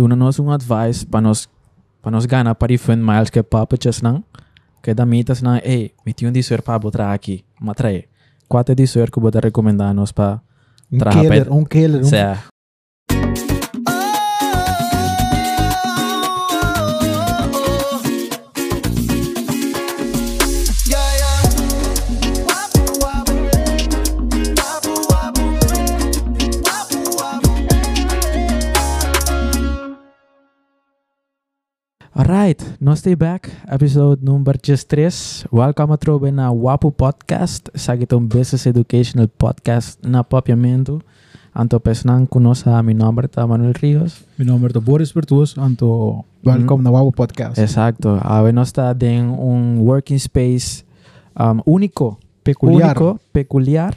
[0.00, 1.46] Duna-nos um advice para nós
[2.00, 4.24] para nós ganhar para refund miles que papa chas nang.
[4.82, 8.08] Que da mitas nang, eh, meti um disor para botar aqui, matrae.
[8.48, 10.40] Quatro disor que botar recomendar nos para
[10.90, 12.02] Um killer, um killer.
[12.02, 12.59] Um...
[32.20, 35.48] Alright, nós stay back, episode number 3.
[35.48, 41.00] Welcome a trobe na Wapo Podcast, sa itong business educational podcast na papiamento.
[41.56, 44.20] Anto pesnang kuno sa mi nombre ta Manuel Rios.
[44.36, 47.56] Meu nome é Boris Bertus, anto welcome na Wawa Podcast.
[47.56, 48.20] Exacto.
[48.20, 50.84] Ave nós está en un working space
[51.32, 53.00] um, único, Peculiar.
[53.00, 53.96] único, peculiar.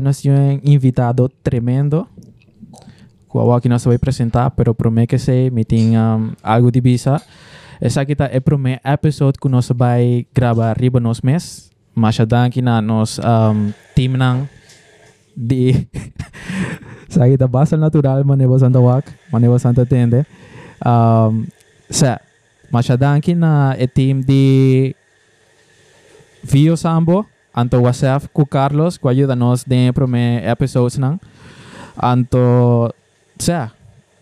[0.00, 2.08] Nós temos um invitado tremendo.
[3.36, 7.20] Qual aqui nós vai apresentar, pero promete que se me tem um, algo de visa.
[7.78, 11.70] Essa aqui é o primeiro episode que nós vai gravar riba nos mês.
[11.94, 14.48] Mas já que na nos um, team nang
[15.36, 15.84] di
[17.12, 20.24] sa kita basal natural manebo santa wak manebo santa tende
[20.80, 21.44] um,
[21.92, 22.16] sa
[22.72, 24.96] masyadang na e team di
[26.40, 31.20] Vio Sambo anto WhatsApp ku Carlos ku ayudanos de prome episodes nang
[32.00, 32.88] anto
[33.38, 33.70] sa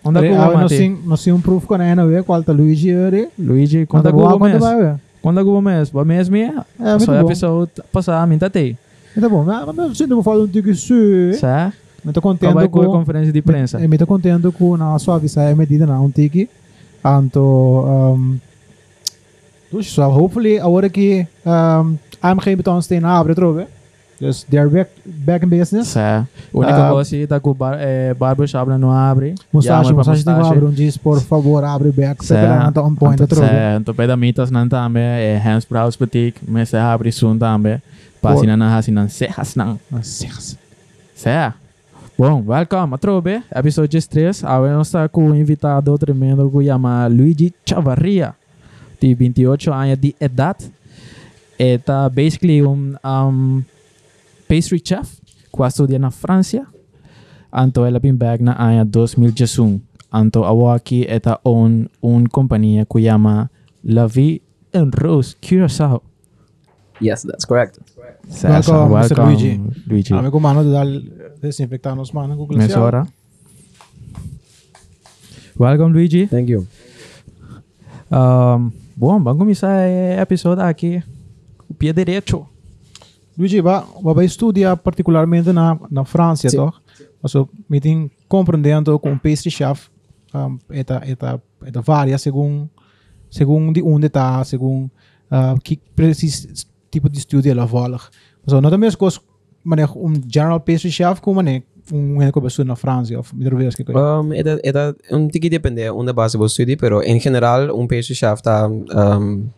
[0.05, 0.29] onda Re,
[0.69, 3.29] sim, nós sim um proof a Ana, vê, qual tá Luigi ore.
[3.39, 7.21] Luigi Wawa, quando mes conta ku mes ba mes mi bom.
[7.21, 8.77] episode pasa minta te?
[9.19, 10.95] Tá bom, mas mas sinto que falar um tico isso.
[11.41, 11.73] sa
[12.05, 13.79] Me tô contendo com a conferência de prensa.
[13.79, 16.51] Me, me tô contendo com na sua visa é medida na um tiki.
[17.03, 18.39] Anto um
[19.73, 23.35] Dus so hopefully agora que um I'm geen beton steen abre
[24.19, 24.21] trove.
[24.21, 25.89] Dus they're back back in business.
[25.89, 26.91] Sa, única Ah.
[26.93, 29.29] coisa é que o bar, eh, barbershop não abre.
[29.29, 29.91] Tem que mustache.
[30.53, 32.25] abrir um diz, por favor, abre back.
[32.25, 33.47] Sa, Para não on point anto- trove.
[33.49, 37.81] sa, anto pedamitas nan tambe, eh, Hans Browse Boutique, me se abre soon tambe.
[38.21, 39.79] Pasina na hasinan sehas nang.
[39.91, 40.57] Nossa.
[41.15, 41.55] Sa.
[42.17, 44.45] Bom, welcome a Trobe, episode 3.
[44.45, 48.35] Agora nós está com um invitado tremendo que chama Luigi Chavarria,
[49.01, 50.71] de 28 anos de idade.
[51.59, 53.63] Eta basically um, um
[54.49, 55.19] pastry chef
[55.55, 56.67] que estudia na França.
[57.53, 59.81] Anto ela vem back na ano 2011.
[60.13, 63.51] Anto awa aqui eta own un companhia que chama
[63.85, 64.41] La Vie
[64.73, 66.03] en Rose Curaçao.
[67.03, 67.79] Yes, that's correct.
[68.29, 69.25] Sa- sa- Welcome, Mr.
[69.25, 69.61] Luigi.
[69.87, 70.15] Luigi.
[70.15, 70.87] Amigo mano de dar
[71.43, 73.07] desinfectar nos manos com Meia hora.
[75.59, 76.27] Welcome, Luigi.
[76.27, 76.67] Thank you.
[78.11, 81.03] Um, bom, vamos começar o episódio aqui.
[81.69, 82.47] O pé direito.
[83.37, 86.57] Luigi, va, vai estudar particularmente na, na França, Sim.
[86.57, 86.81] toch?
[87.23, 89.89] Also, me tem compreendendo com pastry chef,
[90.35, 92.69] um, eta, eta, eta varia según,
[93.31, 94.91] según de onde está, según
[95.31, 98.01] uh, que preciso tipo de estudo ela volg.
[98.47, 99.21] So, não também as coisas,
[99.65, 103.75] manejo um general pastry chef como manejo um único pessoa na França, ou me vez
[103.75, 107.87] que Um, eda, eda, un tiki depende onde base você studi, pero en general un
[107.87, 109.49] pastry chef tá um,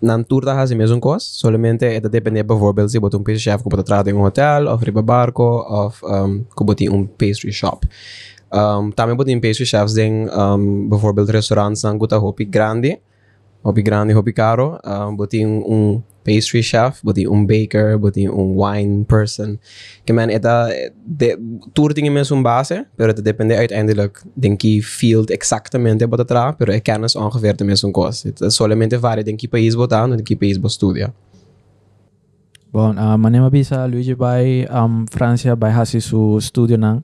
[0.00, 3.62] nan tour tá fazendo mesmo coisa, solamente eda depende bijvoorbeeld se botar um pastry chef
[3.62, 7.52] que botar trata em um hotel, of riba barco, of um, que botar um pastry
[7.52, 7.86] shop.
[8.52, 13.00] Um, também botar um pastry chefs em um, bijvoorbeeld restaurants nan guta hopi grande,
[13.62, 18.54] hopi grande, hopi caro, um, botar um, um pastry chef, botar um baker, botar um
[18.54, 19.58] wine person.
[20.04, 20.72] Que man, eta,
[21.04, 21.36] de,
[21.72, 26.30] tour dingen met zo'n base, pero het depende uiteindelijk, denk ik, field exactamente wat het
[26.30, 28.22] raar, pero kennis ongeveer de met zo'n kost.
[28.22, 31.12] Het is solamente varia, denk ik, país wat aan, denk ik, país wat studia.
[32.70, 37.02] Bom, uh, manema bisa Luigi by um, Francia by hasi su studio nang.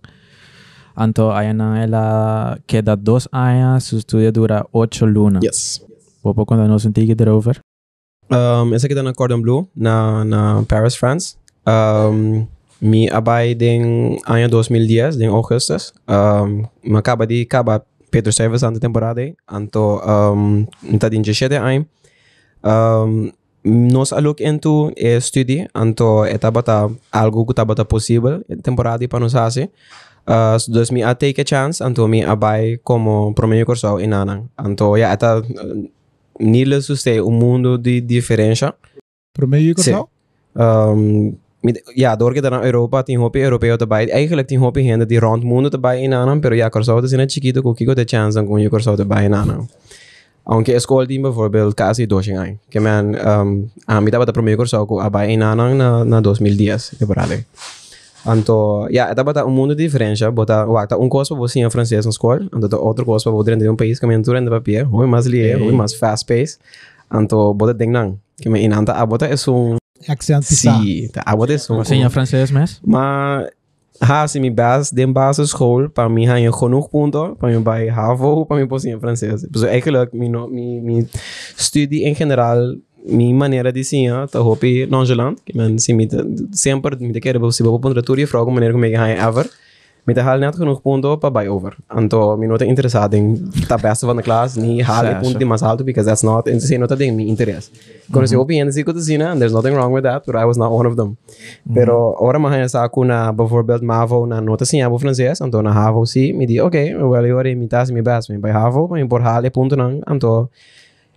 [0.94, 5.42] Anto ayan na ela queda dos anos, su studio dura ocho lunas.
[5.42, 5.80] Yes.
[6.24, 7.60] Popo conta nos un ticket erover.
[8.30, 11.36] Um, aqui tá na Cordon Bleu, na, na Paris, France.
[11.68, 12.48] Um,
[12.80, 15.92] mi abay ding ano 2010, ding Augustus.
[16.08, 19.20] Um, me acaba de acaba Pedro Service ante temporada.
[19.46, 20.64] Anto, um,
[20.96, 21.84] tá din 17 anos.
[22.64, 23.28] Um,
[23.62, 29.20] nos alok into e studi, anto etaba ta algo que taba ta possível temporada para
[29.20, 29.68] nos hace.
[30.24, 34.48] Uh, so, dus mi a take a chance, anto mi abay como promedio curso inanang.
[34.56, 35.84] Anto, ya, eta uh,
[36.38, 38.74] nila suste un mundo de diferença.
[39.32, 39.92] Pro meio que Sim.
[39.92, 40.08] tal?
[40.54, 44.08] Um, mit, ja, door que na Europa tem hopi europeu erbij.
[44.08, 47.18] Eigenlijk tem hopi gente die rond mundo erbij in aanam, pero ja, corso is in
[47.18, 49.68] het chiquito que kiko de chance dan kun je corso erbij in aanam.
[50.42, 52.56] Aunque escola team bijvoorbeeld casi dos jaar.
[52.68, 56.20] Que man, um, a mí estaba de promedio corso ko abay in aanam na, na
[56.20, 57.34] 2010, temporada.
[58.26, 62.06] Anto, ja, esta bota um mundo diferente, bota, wata, um coisa para você em francês
[62.06, 64.48] na escola, anto outro coisa para você dentro de um país que me entura de
[64.48, 66.58] papel, ou mais lié, ou mais fast pace.
[67.10, 69.76] Anto, bota ding nang, que me inanta, a bota é um
[70.08, 70.42] Accent.
[70.42, 72.78] Sí, a bota é um Você em francês mesmo?
[72.86, 73.50] Maar
[74.00, 77.90] ha, se mi bas, den basisschool, para mim ha je genoeg punten, para mim bij
[77.90, 79.42] HAVO, para mim posso em francês.
[79.50, 81.08] Dus eigenlijk, mi, mi, mi
[81.56, 86.08] studie in general, mi maneira de ensinar, tá hopi nonchalant, que men, se mi,
[86.52, 89.48] sempre, mi te quero, se vou ponto de e vragen, maneira como é ever,
[90.06, 91.76] mi te haal net genoeg punten para bij over.
[91.86, 95.12] Anto, mi nota interessado in ta beste van de klas, ni haal Certo.
[95.12, 97.70] die punten die mas alto, because that's not, in se nota ding, mi interesse.
[98.10, 100.56] Quando se hopi en de cocina, and there's nothing wrong with that, but I was
[100.56, 101.16] not one of them.
[101.74, 105.72] Pero ora mas sa ako na bijvoorbeeld MAVO na nota sim abo francês, anto na
[105.72, 108.86] HAVO si, mi di oké, wel eu ore mi tas mi best, mi bij HAVO,
[108.88, 110.50] maar por hale punto nang, anto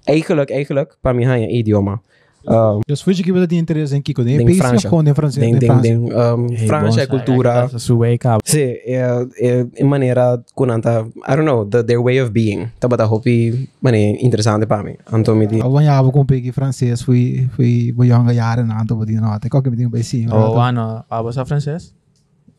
[0.07, 2.01] eigenlijk eigenlijk para mi ha idioma.
[2.49, 4.87] Um, Dus fui que você tem interesse em Kiko, tem país França.
[4.89, 6.35] com em francês, ding em ding França.
[6.35, 7.69] um, França é cultura.
[8.45, 12.69] Sí, é, é, é maneira kunanta, I don't know, the, their way of being.
[12.79, 14.95] Tabata hopi, mane interessante para mim.
[15.11, 19.15] Anto mi di Eu banhava com peguei francês, fui fui boianga jaren na anto bodi
[19.19, 20.27] no, até qualquer dia bem sim.
[20.29, 21.93] O ano, a você francês?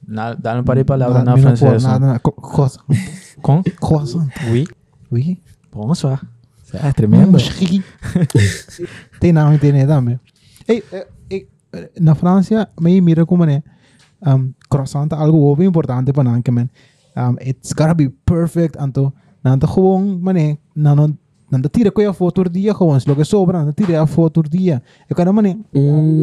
[0.06, 1.82] Na, dá uma pare palavra na não francês.
[1.82, 2.78] nada na coisa.
[3.40, 3.62] Com?
[3.80, 4.18] Coisa.
[4.50, 4.66] Oui.
[5.10, 5.38] Oui.
[5.72, 6.20] Bonsoir.
[6.75, 7.38] É tremendo.
[9.20, 10.20] tem não tem também.
[10.67, 10.82] Ei,
[11.31, 11.49] ei,
[12.00, 13.62] na França, me mira como né,
[14.26, 16.69] um, croissant algo over importante para nós, man.
[17.17, 19.12] Um, it's gotta be perfect, anto,
[19.43, 21.15] nanto gewoon, mané, nanon,
[21.50, 24.43] nanto tira ko a foto do dia, gewoon, lo que sobra, nanto tira a foto
[24.43, 24.82] do dia.
[25.09, 25.59] Eu quero, mané,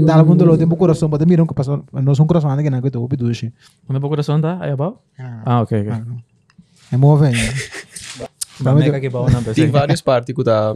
[0.05, 2.91] dá algum dolor tempo coração, para mirar que passou, nós um croissant que não que
[3.09, 3.53] pido hoje.
[3.89, 4.57] Onde é o coração tá?
[4.61, 4.97] Aí abaixo?
[5.17, 6.03] Ah, ok, ok.
[6.91, 7.25] É move,
[8.59, 8.71] né?
[8.71, 10.75] Vamos ver aqui para onde Tem vários partes que tá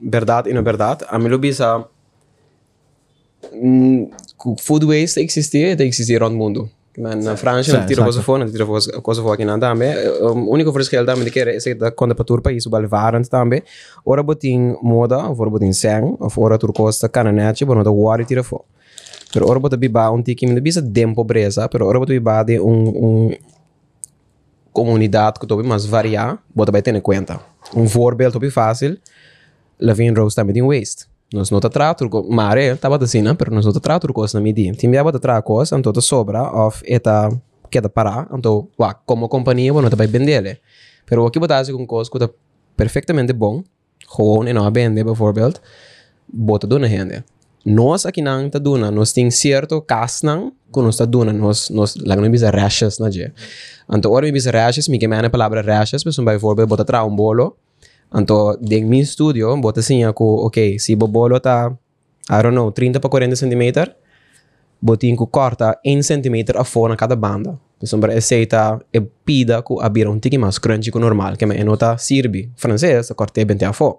[0.00, 1.04] verdade e não verdade.
[1.08, 1.86] A mim lo bisa
[3.52, 6.68] mm, ku food waste existia, tem existir rond mundo.
[6.96, 8.24] Men na França Sim, não tira coisa exato.
[8.24, 9.92] fora, não tira coisa coisa fora aqui nada também.
[10.22, 13.62] O único verschil também que é esse da quando para tur país o balvarant também.
[14.04, 18.44] Ora botin moda, ora botin sang, of ora tur costa cananete, bono da water tira
[18.44, 18.62] fora.
[19.32, 22.60] Pero ora bota biba um tiki me bisa dem pobreza, pero ora bota biba de
[22.60, 23.34] um um
[24.74, 27.40] comunidade que tobi mais variar, bota vai ter em conta.
[27.74, 28.98] Um voorbeeld tobi fácil,
[29.80, 31.06] Lavin Rose também tem waste.
[31.32, 33.34] Nós não trato, mare, estava assim, né?
[33.34, 34.76] Pero nós não trato coisa na medida.
[34.76, 37.30] Tem me bota tra coisa, então sobra of eta
[37.70, 40.60] queda parar, então, wa, como companhia, bueno, vai vender.
[41.06, 42.28] Pero aqui botar com coisa que tá
[42.76, 43.64] perfeitamente bom,
[44.06, 45.60] gewoon e não vende, bijvoorbeeld,
[46.32, 47.24] bota dona gente.
[47.64, 51.96] Nós aqui não tá dona, nós tem certo cas não, que nós dona, nós nós
[51.96, 53.32] lá não bisa rashes na je.
[53.90, 57.14] Então, ora bisa rashes, me que me a palavra rashes, mas bijvoorbeeld bota tra um
[57.14, 57.56] bolo,
[58.14, 61.76] então, dentro meu estúdio, bota assim, ako, ok, se o bolo tá,
[62.30, 63.94] I don't know, 30 para 40 centímetros,
[64.80, 67.58] botinho que corta 1 centímetro a fora cada banda.
[67.82, 71.98] Exemplo, aceita e pida que abrir um tique mais crunchy o normal, que me nota
[71.98, 73.98] sirve francês, corte bem a fora.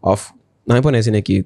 [0.00, 0.32] Of,
[0.66, 1.44] não é assim aqui,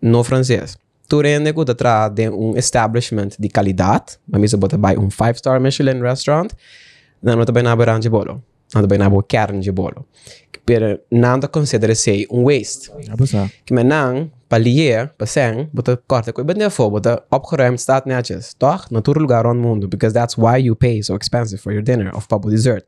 [0.00, 0.78] no francês.
[1.12, 5.60] Tu rende que tá de um establishment de qualidade, mas mesmo bota by um 5-star
[5.60, 6.50] Michelin restaurant,
[7.22, 8.42] não nota na berante bolo.
[8.74, 10.06] Não bem na boa carne de bolo.
[10.64, 12.90] Pero nada considera ser um waste.
[13.10, 13.50] Abusar.
[13.66, 18.88] que men nang palier pasang bota corta coi bende fo bota opgeruimd staat netjes toch
[18.90, 22.26] natuurlijk lugar on mundo because that's why you pay so expensive for your dinner of
[22.26, 22.86] papo dessert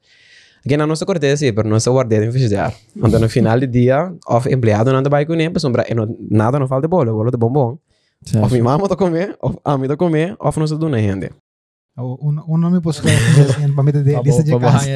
[0.65, 2.73] Aqui na nossa cortesia, pero nossa guardeira festejar.
[2.97, 5.53] Então, no final do dia, of empregado não vai com nem,
[5.95, 7.77] não, nada não falta de bolo, bolo de bombom.
[8.43, 11.31] Of minha mama tá comer, of a mim tá comer, of não se duna rende.
[11.97, 14.87] Um, um nome posso escrever para meter de lista de casa.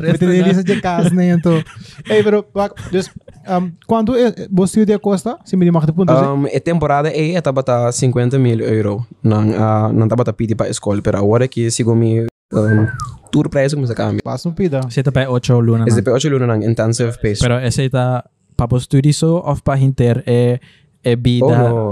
[0.00, 1.28] Meter de lista de casa, né?
[1.28, 1.62] Então,
[2.08, 6.58] ei, pero, um, quando é, você de costa, se me dimos de ponto, Um, e
[6.58, 9.06] temporada e é tabata 50 mil euro.
[9.22, 12.86] Não, uh, não tabata pidi para a escola, pero agora que sigo mi um,
[13.30, 14.22] tour preço começa a cambiar.
[14.22, 14.80] passa um pida.
[14.80, 15.84] Você tá para 8 luna.
[15.86, 17.40] Esse pe 8 luna nang intensive pace.
[17.40, 18.24] Pero esse tá
[18.56, 20.60] para estudar só of para inter é
[21.04, 21.46] é vida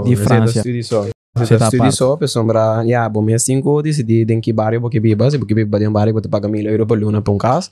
[0.05, 0.59] de França.
[0.59, 1.03] Studi só.
[1.35, 1.95] Você Você tá studi parte.
[1.95, 5.53] só, pessoal, para, yeah, bom, mês 5, decidi em que bairro porque biba, se porque
[5.53, 7.69] biba de um bairro, você paga mil euro por luna para um caso.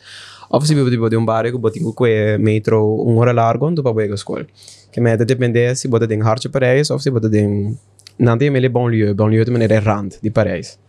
[0.49, 4.11] Ou se biba de um bairro, você tem que metro um hora largo, para ir
[4.11, 4.45] à escola.
[4.91, 7.77] Que me depende se você tem harte Parijs ou se você tem
[8.17, 10.79] não tem ele banlieue, banlieue de maneira errante de Parijs.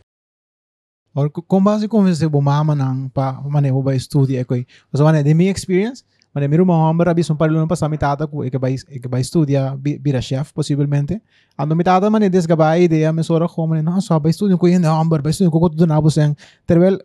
[1.15, 4.55] Or com base com você bo mama nang pa mane bo ba estudie ko.
[4.95, 8.45] So mane de mi experience, maneira uma ombra abis um parilo não passa mitada com
[8.45, 11.21] é que vai é que vai estudar vira chef possivelmente
[11.57, 14.67] ando mitada mane des gabai ideia me sora como né não só vai estudar com
[14.67, 16.99] ainda ombra vai estudar com tudo na bosen tervel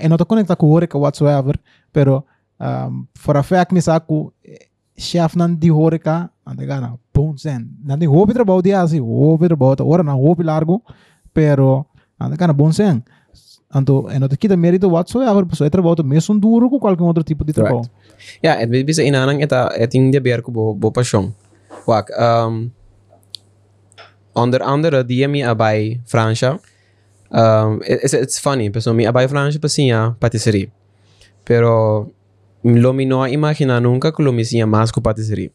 [0.00, 1.58] e não tá conecta com hora que whatsoever
[1.92, 2.24] pero
[2.60, 4.32] um, for a fact me saco
[4.96, 9.00] chef nan di hora ka anda gana bom sen nan di hobi trabalho dia assim
[9.00, 10.82] hobi trabalho ora na hobi largo
[11.32, 11.86] pero
[12.18, 13.02] anda gana bom sen
[13.68, 17.44] Anto, en dat kita mérito whatsoever, pessoa é trabalho mesmo duro com qualquer outro tipo
[17.44, 17.84] de trabalho.
[18.42, 21.34] Ja, het bisa inanang eta eting dia biar ko bo bo passion.
[21.84, 22.72] Wak um
[24.32, 26.58] onder andere die mi abai Francia.
[27.30, 30.72] Um it's, it's funny, pero mi abai Francia pasinha patisserie.
[31.44, 32.08] Pero
[32.64, 35.52] lo mi no imagina nunca que lo mi sinha mais com patisserie.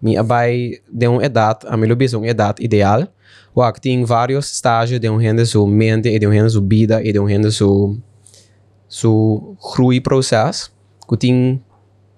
[0.00, 3.08] Mi abai de uma idade, a uma idade ideal.
[3.56, 7.02] Wak tem vários estágios de um rende su mente e de um rende su vida
[7.02, 7.98] e de um rende su
[8.88, 10.70] su groei proces.
[11.08, 11.60] Que tem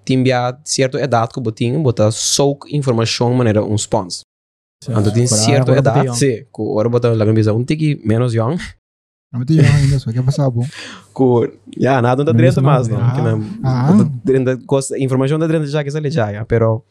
[0.05, 4.23] tem bia certa idade que botinho bota soak informação maneira um spons.
[4.83, 8.57] Então tem certa idade, sim, que agora bota lá bisa um tiki menos young.
[9.33, 10.67] Não te chama ainda, só que é passar bom.
[11.15, 12.99] Que ja, nada da Menos direita mais, não.
[13.01, 13.45] ah, Que não.
[13.63, 14.99] ah.
[14.99, 16.83] Informação da direita já que se já, pero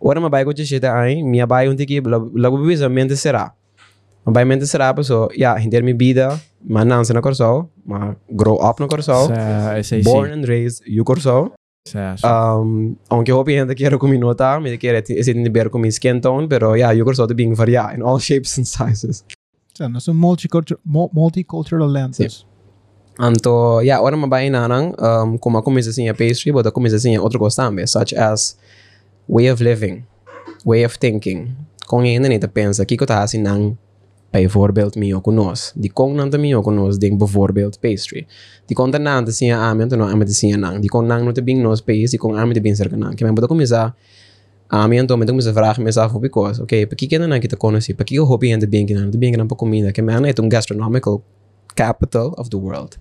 [0.00, 3.52] ora ma bai ko chita ai, minha bai um tiki lago bisa mente será.
[4.24, 8.58] Ma bai mente será pessoa, ja, hinter mi vida, ma nanse na corso, ma grow
[8.60, 11.52] up na corso, Sa, born and raised you corso.
[11.86, 15.90] Sa, Um, aunque hope gente quiere comer nota, me quiere ese de ver con mi
[15.92, 19.24] skin tone, pero ya, yo creo que being variado in all shapes and sizes.
[19.78, 21.90] Dat is een multicultural, mu- multicultural.
[22.10, 22.24] Sim.
[22.24, 22.44] dus.
[23.18, 27.16] Anto, ya, ahora me vai nanang, um, como começa assim a pastry, but começa assim
[27.18, 28.58] outra coisa também, such as
[29.28, 30.04] way of living,
[30.64, 31.54] way of thinking.
[31.86, 33.76] Com ainda nem te pensa, que que tá assim nang
[34.32, 35.72] bijvoorbeeld mio con nos.
[35.76, 38.26] Die kon nanta mio con nos ding bijvoorbeeld pastry.
[38.66, 40.80] Die kon dan nanta sia amen to no amen sia nang.
[40.80, 43.14] Die kon nang no te bing nos pace, die kon amen te bing cerca nang.
[43.14, 43.94] Que me bodo começar
[44.68, 47.40] a mim então me começa a vragen me af because okay, para que que não
[47.40, 49.56] que te conhece, para que eu hobby ainda bem que não, bem que não para
[49.56, 51.22] comida, que me é um gastronomical
[51.76, 52.98] capital of the world.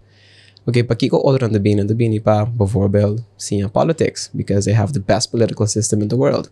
[0.67, 4.99] Okay, que outro anda bem, anda bem para bijvoorbeeld sim politics because they have the
[4.99, 6.49] best political system in the world.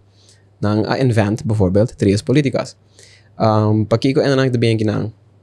[0.62, 2.76] Nang a invent bijvoorbeeld três políticas.
[3.40, 4.86] Um, para que anda anda bem que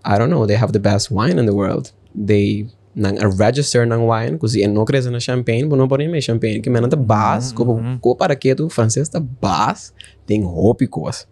[0.02, 1.92] I don't know, they have the best wine in the world.
[2.14, 6.08] They nang a register ng wine kasi en no crees na champagne, pero não pode
[6.08, 9.92] mais champagne, que me nanta bas, ko ko para que tu francês ta bas,
[10.26, 11.26] tem hopi kos.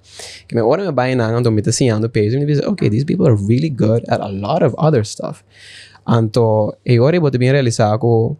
[0.46, 3.04] Que me ora me vai nang ando me assim ando page, me diz, okay, these
[3.04, 5.42] people are really good at a lot of other stuff.
[6.08, 8.36] Anto, e ora bote bem realizar ko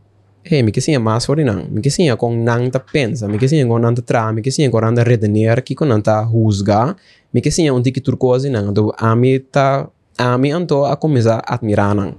[0.50, 1.68] Hey, mi kisinha mas for nang.
[1.68, 4.80] Mi kisinha kung nang ta pensa, mi kisinha kung nang ta tra, mi kisinha kung
[4.80, 6.96] nang ta retener, ki kung nang ta husga,
[7.34, 11.94] mi kisinha un tiki turcosi nang, do ami ta, ami anto a começar a admirar
[11.94, 12.16] nang.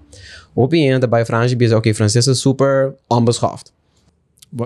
[0.54, 3.72] Opien, bij Frans is oké, francês is super onbeschaafd.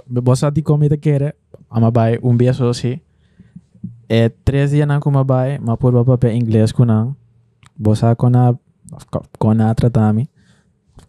[0.08, 1.34] Bosa di comida quiere,
[1.70, 3.02] ama bai un beso así.
[4.10, 7.16] Eh, tres días na kuma bai, ma por papel inglês kunang.
[7.78, 8.58] Bosa kona
[9.38, 10.28] kona tratami.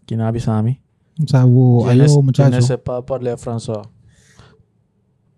[0.05, 0.79] Kinabisami.
[1.27, 2.61] Sabe, o- Je ne- ayo, Je ne muchacho.
[2.61, 3.81] sais pas parler français.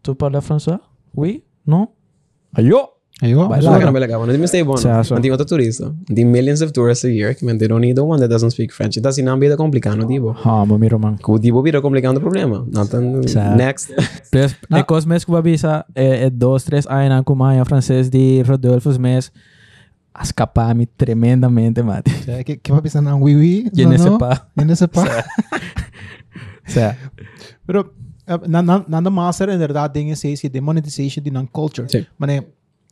[0.02, 0.80] Tu parles français?
[1.16, 1.44] Oui?
[1.66, 1.90] Non?
[2.56, 2.90] Ayo!
[3.20, 4.78] Ayo, é legal, não stay bom.
[4.78, 5.14] Sim, sim.
[5.16, 5.92] Não tem outro turista.
[6.14, 8.72] Tem millions of tourists a year, man, they don't need the one that doesn't speak
[8.72, 9.00] French.
[9.00, 10.36] Então, assim, não é complicado, dibo.
[10.46, 11.16] Ha, mo miro man.
[11.28, 12.64] O dibo vira complicado o problema.
[13.26, 13.40] Sim.
[13.58, 13.92] next.
[14.32, 18.08] Plus, Na- e cos mes que babisa, eh, eh, dos, tres anos na kumaya francês
[18.08, 19.32] de Rodolfo mes,
[20.22, 22.12] escapar-me tremendamente, mate.
[22.28, 23.70] É, que, que vai pensar, não, oui, oui.
[23.74, 24.48] Je não, ne sais não, pas.
[24.58, 25.26] Je ne sais pas.
[26.66, 26.96] Sa,
[27.66, 27.94] Pero,
[28.28, 31.88] uh, na, na, nanda master inderdaad dingen steeds die demonetization die non culture.
[31.90, 32.06] Sim.
[32.16, 32.42] Maar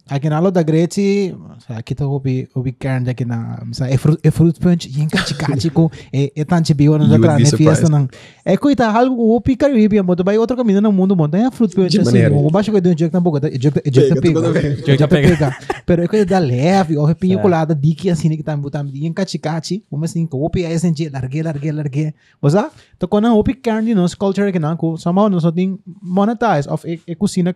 [0.07, 1.35] Aguinaldo da Grete,
[1.83, 2.21] kita o
[2.53, 3.88] hobi karen da kina, misa
[4.31, 8.07] fruit punch yinca, kachi kachi ko e é, é e na kra ne nang.
[8.45, 11.38] E ko ita hal o pi kari bi ambo bai outro caminho na mundo monta
[11.38, 12.24] A fruit punch assim.
[12.27, 14.53] O baixo que deu um jekta boga, jeito jekta pega.
[14.85, 15.57] Jekta tá pega.
[15.88, 18.62] Pero é ko da leve, o pinho colada diki assim né, que tá, tá tam
[18.62, 22.13] butam yang kachi kachi, o mas assim ko pi assim, é assim largue largue largue.
[22.39, 22.69] Oza,
[23.00, 26.69] to kona o pi karen de nossa cultura, que na ko somehow nos thing monetize
[26.69, 27.55] of e e cocina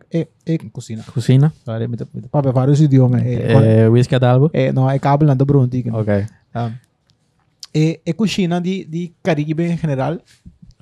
[0.54, 1.54] e cucina Cocina?
[1.66, 4.50] Sorry, met met papa vários idiomas e Eh, whisky adalbo?
[4.54, 6.26] e no é cabo lando brunti que Ok.
[6.56, 6.72] um,
[7.74, 10.20] e e cucina di di Caribe em geral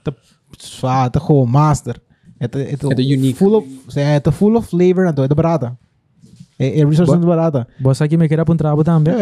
[0.03, 0.12] te
[0.57, 2.00] swa te go master
[2.39, 3.36] het het Het is uniek.
[3.36, 5.75] full of se het full of flavor en het barata
[6.59, 9.13] e e resource Bo- barata Você aqui me quer apontar para também?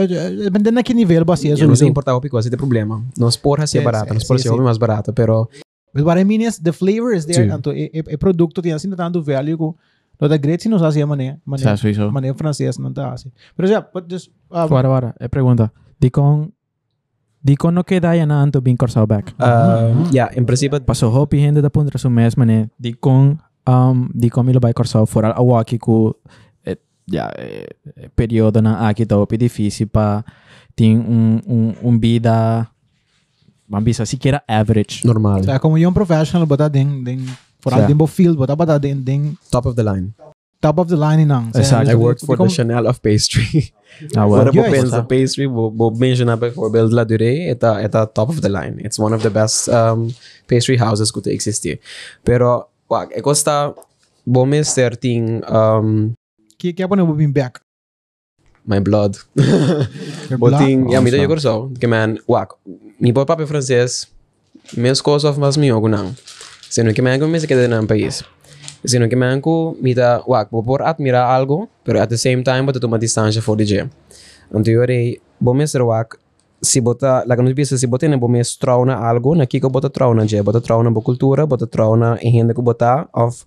[0.44, 2.58] depende na que nível base Eu isso não sei importar o pico, esse é o
[2.58, 3.04] problema.
[3.18, 4.54] Nós porra ser Sim, barata, sim, nós porra sim, ser sim.
[4.56, 5.50] hobby mais barata, pero
[5.94, 7.52] But what I mean is the flavor is there Sim.
[7.56, 9.74] and e, e, e produto tem assim tanto value
[10.18, 12.12] ko lo da great não sabe mané Sa, mané suizo.
[12.12, 15.72] mané francês não tá assim por exemplo but just uh, Agora, agora, é pergunta.
[16.00, 16.52] Di con...
[17.42, 19.36] Di con no queda ya na anto bin corsao back.
[19.40, 22.70] uh, yeah, in principe Paso hopi gente da punta su mes mané.
[22.78, 23.38] Di con...
[23.68, 26.14] Um, di con milo bai corsao fora awaki ku...
[26.64, 27.68] Eh, ya, eh,
[28.16, 30.24] periodo na aqui tá opi difícil pa...
[30.76, 32.68] Tem um, um, um vida...
[33.68, 35.08] Vamos dizer, sequer average.
[35.08, 37.04] normal, é como um professional bota den
[37.66, 37.82] den for Sim.
[37.82, 40.14] all den field bota bota den den top of the line.
[40.62, 41.52] top of the line inang.
[41.54, 41.92] Exacto.
[41.92, 43.72] I worked for the Chanel of pastry.
[44.16, 44.54] Ah, Agora well.
[44.54, 44.82] vou Yes.
[44.82, 48.82] pensar pastry, vou, vou mencionar bijvoorbeeld La Durée, eta, eta top of the line.
[48.84, 50.10] It's one of the best um,
[50.48, 51.80] pastry houses que existir.
[52.24, 53.74] Pero, wag, e costa,
[54.26, 56.14] vou me certing um,
[56.58, 57.62] Que que pone bobin back.
[58.66, 59.18] my blood.
[60.30, 60.94] Your Boting, blood.
[60.94, 61.22] ja, mi Awesome.
[61.22, 62.50] yo corso, que man, wag,
[63.00, 64.08] mi boy papi francês,
[64.76, 66.16] meus coisas of mas mi ogo nang.
[66.70, 68.24] Sino que man ko me se quede nang país.
[68.84, 72.64] Sino que man ko mita, wag, vou por admirar algo, pero at the same time,
[72.66, 73.90] bota toma distância for DJ.
[74.54, 76.08] Então eu orei, bom mestre wag,
[76.62, 79.90] si bota, la que bisa si bota ne bom mestre trauna algo, na kiko bota
[79.90, 83.44] trauna je, bota trauna bo cultura, bota trauna em renda que bota of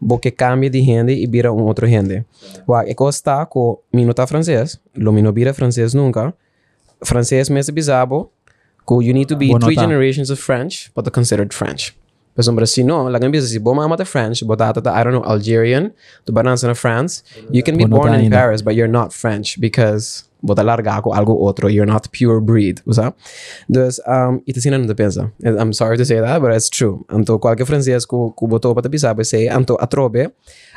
[0.00, 2.24] bo que cambia de renda e vira um outro renda.
[2.66, 6.34] Wag, e costa ko mi nota francês, lo mi no vira francês nunca.
[7.02, 8.30] Francês mesmo bizarro,
[8.84, 9.86] ko you need to be Boa three nota.
[9.86, 11.94] generations of French, but considered French.
[12.34, 15.24] Pero sombra si no, la bisa si bom amata French, bota ata I don't know
[15.24, 15.92] Algerian,
[16.26, 18.36] to bananza na France, you can be Boa nota born in ainda.
[18.36, 22.82] Paris, but you're not French because bota larga ako algo otro, you're not pure breed,
[22.86, 23.14] usa?
[23.70, 25.32] Dus, um, ito sina não pensa.
[25.42, 27.04] I'm sorry to say that, but it's true.
[27.08, 30.30] Anto, qualquer francês que que botou para pisar, say, anto, atrobe,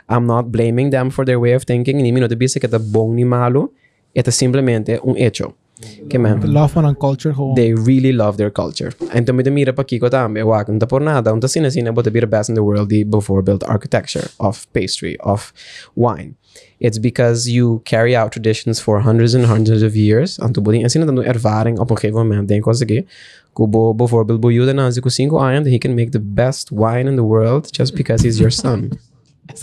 [0.08, 2.80] I'm not blaming them for their way of thinking, ni mino te bisa que tá
[2.80, 3.74] bom ni malo,
[4.14, 5.54] ito simplesmente un hecho.
[6.10, 8.92] Que man, Love ang culture they really love their culture.
[9.14, 12.10] Então, me mira pa Kiko tambe, wag, não tá por nada, tá sina sina, but
[12.12, 15.54] be the best in the world, the before built architecture of pastry, of
[15.96, 16.36] wine.
[16.80, 20.40] It's because you carry out traditions for hundreds and hundreds of years.
[20.40, 23.06] Anto bodin, en sina dando ervaring op een gegeven moment, denk ik que
[23.54, 27.16] Kubo, bijvoorbeeld, bo juda na ziku 5 anos, he can make the best wine in
[27.16, 28.92] the world just because he's your son.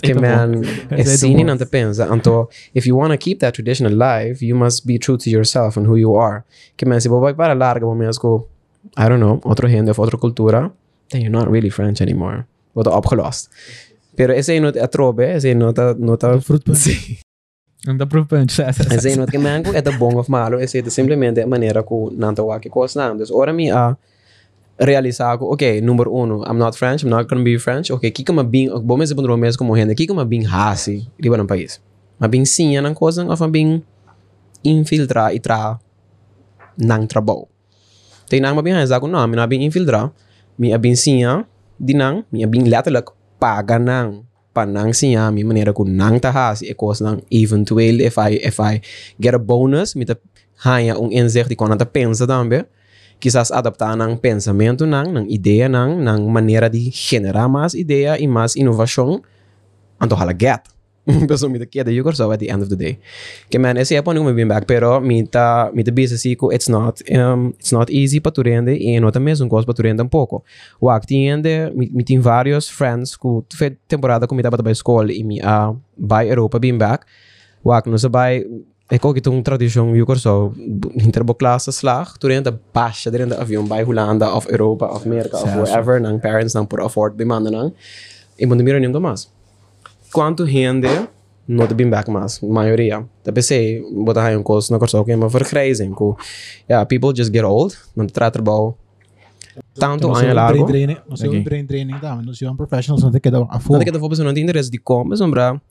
[0.01, 1.51] Que man, é Esse é sini bom.
[1.51, 2.05] não te pensa.
[2.11, 5.77] Anto, if you want to keep that tradition alive, you must be true to yourself
[5.79, 6.43] and who you are.
[6.75, 8.47] Que man, se você vai para larga, você go,
[8.97, 10.71] I don't know, outro gente of outra cultura,
[11.09, 12.45] then you're not really French anymore.
[12.73, 13.49] Wordt opgelost.
[14.15, 16.39] Pero esse aí não é trobe, esse aí não tá, não tá...
[16.41, 16.79] fruitpunch.
[16.79, 17.17] Sim.
[17.85, 18.71] Não dá para pensar.
[18.91, 21.93] Esse aí não que man, é bom of malo, esse é simplesmente a maneira que
[22.13, 23.15] não tá o que coisa não.
[23.15, 23.95] Então, ora mi a
[24.77, 28.33] realizar que, ok, número uno, I'm not French, I'm not gonna be French, ok, kika
[28.33, 31.47] ma bing, bom mesmo bom mesmo como gente, kika ma bing hasi, di ba ng
[31.47, 31.79] país?
[32.19, 33.83] Ma bing sinha ng coisa, of ma bing
[34.63, 35.79] infiltrar e tra
[36.75, 37.47] nang trabaho.
[38.25, 40.11] Tem nang mabing hasa ko, no, mi na bing infiltrar,
[40.57, 41.45] mi abing sinha,
[41.77, 46.73] di nang, mi abing letterlijk paga nang, panang sinha, mi maneira ko nang tahasi, e
[46.73, 48.81] coisa nang eventueel, if I, if I
[49.21, 50.17] get a bonus, mi ta
[50.65, 52.65] hanya um inzicht die kon aan te pensa também,
[53.25, 58.29] quizás adaptar ng pensamento ng, ng ideia ng, ng maneira de generar mais ideia e
[58.29, 59.25] mais inovação,
[59.97, 60.69] anto hala get.
[61.05, 62.97] Pero mi te queda yo so at the end of the day.
[63.49, 66.51] Que man, esse é pon me bem back, pero mi ta mi ta bisa sico
[66.51, 69.75] it's not um, it's not easy para tu rende e não também um coisa para
[69.75, 70.43] tu rende um pouco.
[70.81, 74.71] O actiende mi, mi tem vários friends que tu fez temporada com mi tava para
[74.71, 77.05] escola e mi a by Europa bem back.
[77.63, 78.09] O ac não se
[79.01, 80.53] ook een traditie, je kan zo
[80.93, 82.17] interboklasse slag,
[82.71, 86.67] pasje erin de avion bij Hollanda of Europa of Amerika of wherever, nang parents nang
[86.67, 87.73] por afford mannen nang.
[88.35, 89.29] Ik moet meer niet mas.
[90.11, 91.07] Quanto gente
[91.45, 93.03] não te bem back mas, maioria.
[93.21, 96.13] Da PC, bota aí um curso na corso que é uma vergrijzing, que
[96.67, 98.75] ja, people just get old, não trata bom.
[99.73, 100.67] Tanto Não ano largo.
[101.09, 101.43] Não sei Ok.
[101.43, 103.77] brain draining tá, não sei um professional, não tem que dar a Não full.
[103.77, 105.61] tem que dar não tem interesse de como, sombra.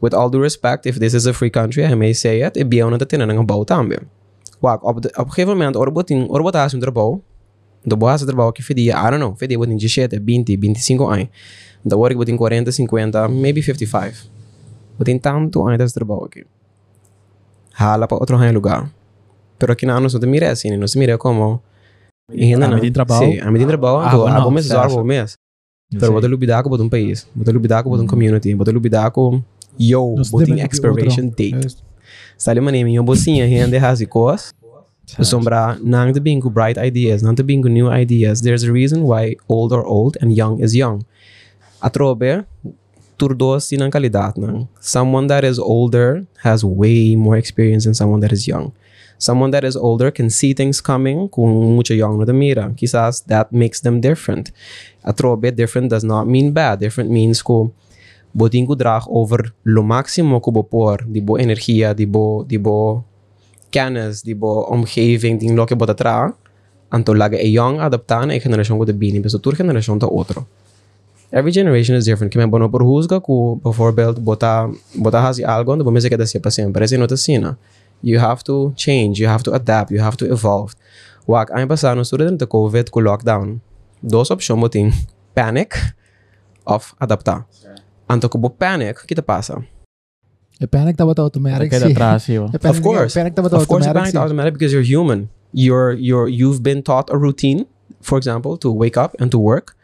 [0.00, 2.64] With all due respect, if this is a free country, I may say it, e
[2.64, 4.00] bem na tena ng bau também.
[4.60, 7.22] Wag, op, de, op een gegeven moment, ora botin, ora botas um trabalho,
[7.84, 11.28] do boas trabalho que fedia, I don't know, fedia botin 17, 20, 25 anos.
[11.84, 14.28] Da que botin 40, 50, maybe 55.
[14.98, 16.44] Botin tanto anos de trabalho aqui.
[17.78, 18.90] Hala pa outro lugar.
[19.58, 21.62] Pero aqui na não se mira assim, não se mira como...
[22.28, 23.32] Ah, me tem trabalho?
[23.32, 24.94] Sim, a me tem trabalho, Ah, ah, bueno, a bom mês, certo.
[24.96, 25.36] bom mês.
[25.90, 29.08] Pero botar lubida ko botar um país, botar lubida ko botar um community, botar lubida
[29.10, 29.40] ko
[29.78, 31.76] yo, devemos expiration date.
[32.36, 34.52] Sali manem yung bosinha rende hasi kos.
[35.22, 38.42] Sombra nang bingo bright ideas, nang bingo new ideas.
[38.42, 41.06] There's a reason why old are old and young is young.
[41.80, 42.44] Atrobe,
[43.16, 44.68] turdos sinang kalidad nang.
[44.80, 48.72] Someone that is older has way more experience than someone that is young.
[49.18, 52.68] Someone that is older can see things coming kung mucho young na mira.
[52.76, 54.52] Quizás that makes them different.
[55.06, 56.80] Atrobe, different does not mean bad.
[56.80, 57.72] Different means ko
[58.36, 62.60] botin ko drag over lo máximo ko bo por, di bo energia, di bo, di
[62.60, 63.00] bo
[63.72, 66.28] kennis, di bo omgeving, di lo que bota tra,
[66.92, 70.06] anto laga e young adaptar na e generasyon ko de bini, pero tur generasyon ta
[70.06, 70.44] otro.
[71.32, 72.32] Every generation is different.
[72.32, 76.50] Kaya bono por husga ko, bijvoorbeeld, bota, bota hasi algo, no bomese que siya pa
[76.50, 76.84] siempre.
[76.84, 77.58] Ese no te sina.
[78.02, 80.76] You have to change, you have to adapt, you have to evolve.
[81.26, 83.58] Wak, ang pasado, student de COVID ko lockdown.
[83.98, 84.94] Dos opsyon mo ting
[85.34, 85.74] panic
[86.62, 87.46] of adaptar.
[88.08, 89.62] Anto ko bo panic, kita pasa.
[90.60, 91.68] É pena que estava automatic.
[91.68, 91.92] Queda sim.
[91.92, 92.38] atrás, sim.
[92.52, 93.18] É pena Of course.
[93.18, 94.14] É pena que estava Of course, automatic.
[94.14, 95.28] it's automatic because you're human.
[95.52, 97.66] You're you're you've been taught a routine,
[98.00, 99.76] for example, to wake up and to work,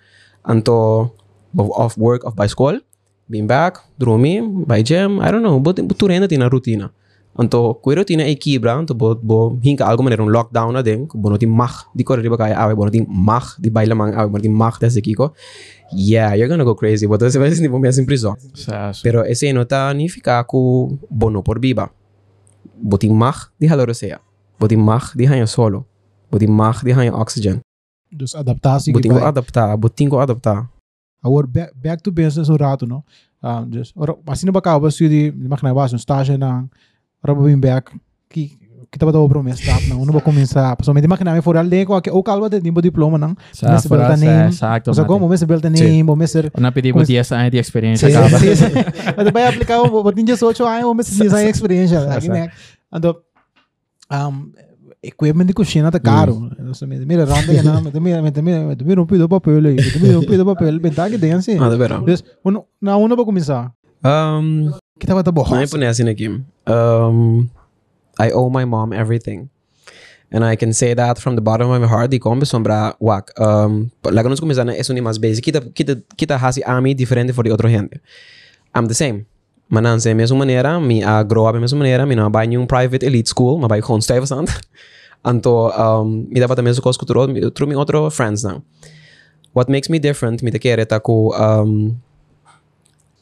[0.44, 1.10] and to
[1.58, 2.80] of work of by school,
[3.28, 6.90] being back, dormir, by gym, I don't know, but but tu renda tina rotina.
[7.34, 11.06] Anto kui rotina e quebra, anto bo bo hinka algo maneira um lockdown na den,
[11.14, 13.94] bo no ti mag, di corre riba kaya awe, bo no ti mag, di baila
[13.94, 15.32] mang awe, bo no ti mag desse kiko.
[15.94, 18.36] Yeah, you're gonna go crazy, but você vai se tipo mesmo em prisão.
[19.02, 21.90] Pero esse não tá ni ficar com bono por biba.
[22.76, 24.20] Boti mag di haloro sea.
[24.58, 25.86] Boti mag di hanha solo.
[26.30, 27.60] Boti mag di hanha oxygen.
[28.10, 28.92] Dus adaptatie.
[28.92, 29.22] Boti vai.
[29.22, 30.68] adaptar, boti ko adaptar.
[31.24, 33.04] Agora, back, back to business um rato, não?
[33.42, 36.64] Um, dus, ora, assim não bacaba, studie, mag na base um estágio na,
[37.22, 37.92] ora, vou vir back,
[38.28, 38.58] que
[38.92, 39.80] que estava dando promessa, tá?
[39.88, 40.76] Não, não vou começar.
[40.76, 43.38] Pessoalmente, mag na me for alde ko, ook al wat het diploma nang.
[43.62, 44.48] Mensen belta name.
[44.48, 44.90] Exacto.
[44.90, 48.08] Mas agora, momento belta name, momento Una pedida Como- 10 anos de experiência.
[48.08, 48.38] Acaba.
[49.16, 52.00] Mas vai aplicar o botinho de 8 anos, o mesmo design experiência.
[52.12, 52.50] Aqui, né?
[52.92, 53.16] Ando,
[54.10, 54.52] um,
[55.02, 56.50] equipment de cozinha tá caro.
[56.60, 59.56] Então, me mira, ronda ya na, me mira, me mira, me mira um pido papel
[59.56, 61.58] aí, me mira um pido papel, bentar que tem assim.
[61.58, 62.04] Ah, de verão.
[62.44, 63.72] Uno, na uno para começar.
[64.04, 64.70] Um,
[65.06, 65.44] Tava tá bom.
[65.48, 66.28] na pone assim aqui.
[66.66, 67.48] Um,
[68.18, 69.48] I owe my mom everything.
[70.32, 73.32] And I can say that from the bottom of my heart, di kombe sombra wak.
[73.38, 75.44] Um, laga nos começar na eso ni mais basic.
[75.44, 78.00] Kita kita kita hasi ami diferente for the outra gente.
[78.74, 79.26] I'm the same.
[79.68, 82.66] Mananse a mesma maneira, mi a grow up a mesma maneira, mi não vai em
[82.66, 84.48] private elite school, mas vai gewoon stijf sant.
[85.24, 87.44] Anto, um, mi dava mesma coisa cultural, mi
[87.76, 88.62] outro friends não.
[89.54, 91.94] What makes me different, mi te quer tá com um,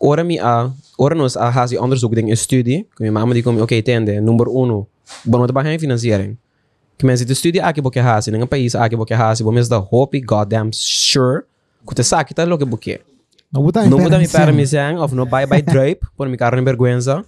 [0.00, 3.42] ora mi a ora nos a hasi onderzoek ding in studie, que mi mama di
[3.42, 4.86] kom, oké, tende, number uno,
[5.24, 6.36] bono te bahan financiering.
[6.96, 9.78] Que men zit studie aqui boke hasi, nang país aqui boke hasi, bo mes da
[9.78, 11.44] hope goddamn sure,
[11.86, 13.00] que te sabe que tá lo que boke.
[13.52, 16.64] Não botar Não muda mi permissão, of no buy by drape, por mi carro em
[16.64, 17.24] vergüenza.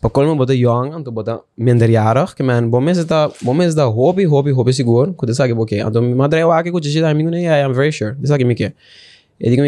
[0.00, 3.86] Pa kolmo bota young, anto bota minderjarig, que man, bom mes da, bom mes da
[3.86, 5.80] hobby, hobby, hobby seguro, que te sabe boke.
[5.80, 8.14] Anto mi madre wa que kuchi shita, mi ngune, yeah, I'm very sure.
[8.20, 8.74] Te sabe mi que.
[9.38, 9.62] E digo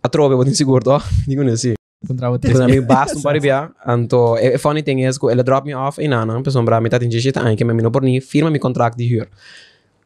[0.04, 0.98] mi atrobe botin seguro, to.
[1.26, 1.74] Digo ne si.
[2.02, 2.70] Encontrava Because três.
[2.80, 3.70] mi basta um paribia.
[3.84, 6.98] Anto, e funny thing is, ele drop me off in Anna, pessoa bra, mi tá
[6.98, 9.28] tinha shita ai, que me no por ni firma mi contract de huur.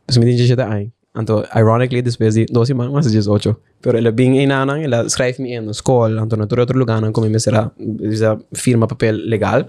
[0.07, 0.91] Pessoa mi tinha shita ai.
[1.17, 3.57] Anto, ironically, después de 12 semanas, mas 18.
[3.81, 7.29] Pero ele bem em Anna, ele schrijft me in, school, anto, na outro lugar, como
[7.29, 7.71] me será,
[8.03, 9.69] essa firma papel legal.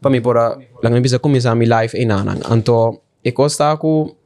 [0.00, 2.36] Para mim, para, lang mi bisa começar mi life em Anna.
[2.44, 4.16] Anto, e costa ko,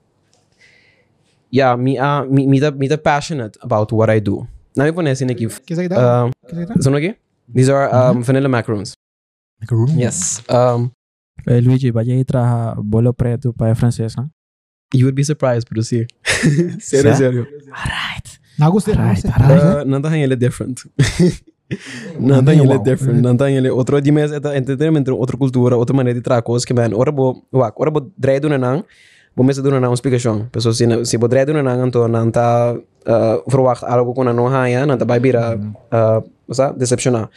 [1.53, 4.47] yeah, me, uh, me, me, the, me the passionate about what I do.
[4.77, 6.27] Na mi pone assim aqui, Que sai da?
[6.27, 6.75] um, Que sai da?
[6.83, 7.15] São aqui?
[7.55, 8.93] These are um, vanilla macaroons.
[9.61, 9.99] Macaroon.
[9.99, 10.43] Yes.
[10.51, 10.91] Um,
[11.47, 14.31] Eh, Luigi, vaya aí traja bolo preto para francês, não?
[14.95, 16.07] you would be surprised, sí.
[16.81, 17.47] sério, Sério?
[17.71, 18.41] Alright.
[18.59, 18.95] Não gostei.
[18.95, 19.47] não Right, gostei.
[19.47, 19.83] right.
[19.83, 20.81] Uh, não tá ele different.
[22.21, 23.21] não tá ele different.
[23.21, 24.01] Não tá ele outro é
[24.57, 26.91] entretenimento, outra cultura, outra maneira de tratar coisas que man.
[26.95, 28.85] Ora bo, wak, ora bo dread na nang.
[29.37, 30.47] Bo mesa do na explicação.
[30.53, 34.47] Pessoa se se bo dread na então não tá uh, verwacht algo com a não
[34.47, 37.29] haya, não tá vai vira uh, sa decepcionar.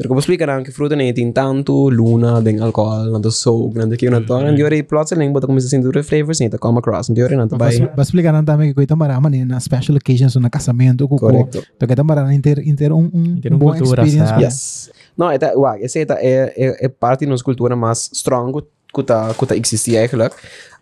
[0.00, 3.76] Pero como explica nang que fruta nem tem tanto luna, den alcohol, não tá soak,
[3.76, 4.50] não tá que não tá.
[4.50, 7.58] E ora plotseling bota começa a sentir flavors, nem tá come across, e não tá
[7.58, 7.90] Mas vai.
[7.94, 11.62] Mas explicar não também que coisa marama né na special occasions na casamento com Correcto.
[11.76, 14.42] Então que marama inter inter um um Inter um bom cultura, experience.
[14.42, 14.90] Yes.
[15.18, 18.58] No, ita, wag, essa é, é, é parte da nossa cultura mais strong
[18.92, 19.02] que
[19.38, 20.34] que tá existia eigenlijk.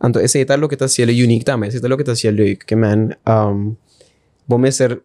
[0.03, 1.69] Então, essa ita é o que tá sendo unique também.
[1.69, 2.65] Essa ita é o que tá sendo leuk.
[2.65, 3.77] Que, man, um,
[4.47, 5.01] vamos ser,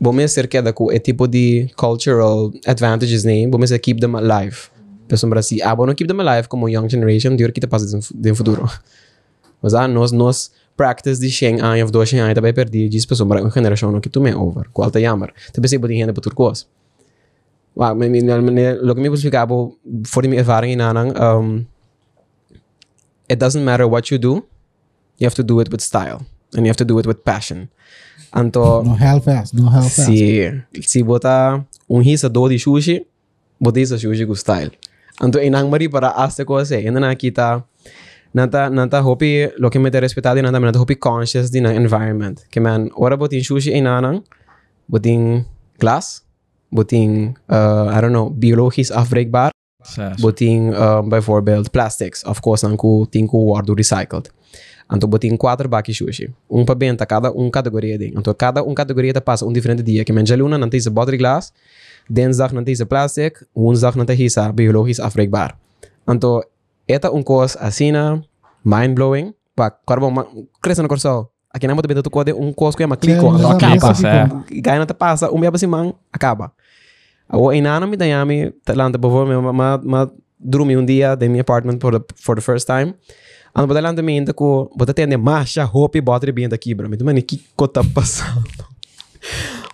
[0.00, 3.46] vamos ser cada com é tipo de cultural advantages, né?
[3.48, 4.56] Vamos ser keep them alive.
[5.08, 8.04] Pessoal Brasil, ah, vamos keep them alive como young generation, de hora que tá passando
[8.14, 8.68] de futuro.
[9.62, 13.28] Mas, ah, nós, nós practice de 100 anos, of 200 anos, também perdi, diz pessoal,
[13.28, 14.68] uma geração que tu me over.
[14.72, 15.32] Qual tá jammer?
[15.52, 16.68] Também sei que gente para turcos.
[17.76, 19.54] Wow, men, men, men, lo que me explicaba
[19.84, 21.66] voor die ervaring in Anang, um,
[23.28, 24.44] it doesn't matter what you do,
[25.18, 27.68] you have to do it with style and you have to do it with passion.
[28.32, 30.06] Anto, No hell fast, no hell fast.
[30.06, 30.50] si,
[30.82, 33.04] si bota un hisa do di sushi,
[33.60, 34.70] bota hisa sushi com style.
[35.20, 37.64] Anto, inang mari para aste ko se, ina na kita,
[38.34, 42.44] nanta nanta hopi lo que me te respetado nanta nanta hopi conscious di na environment.
[42.50, 44.22] Que man, ora botin sushi in Anang,
[44.90, 45.46] botin
[45.78, 46.22] glass,
[46.72, 49.65] botin, uh, I don't know, afbreekbaar, Certo.
[50.20, 54.30] Botin um, bijvoorbeeld plastics, of course, dan ku tin ku worden recycled.
[54.86, 56.30] Anto botin quatro baki sushi.
[56.46, 58.14] Um pa benta cada um categoria ding.
[58.14, 60.04] Anto cada um categoria ta passa um diferente dia.
[60.04, 61.50] Que men jaluna nan tisa bottle glass,
[62.06, 65.58] dinsdag nan tisa plastic, woensdag nan hisa biologisch afbreekbaar.
[66.06, 66.42] Anto
[66.86, 68.22] eta un cos asina
[68.62, 69.34] mind blowing.
[69.58, 70.22] Pa karbo ma
[70.62, 71.34] cresce no corso.
[71.50, 74.78] Aqui na moto beta tu code um cos que é uma clico, exato, acaba.
[74.78, 76.52] na ta passa, um yaba si mang acaba.
[77.32, 81.80] O inana mi dayami talanta bavo me ma ma dormi um dia em meu apartment
[81.80, 82.94] for the, for the first time.
[83.56, 86.90] Ano bota também ainda com bota tende e bota bem daqui, bro.
[86.90, 88.44] Me mano, que cota passando.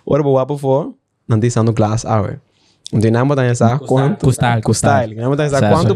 [0.05, 0.95] Ora boa por for,
[1.27, 2.39] não tem no glass hour.
[2.93, 5.09] Não tem nada a pensar quanto Custal, custar.
[5.09, 5.95] Não tem pensar quanto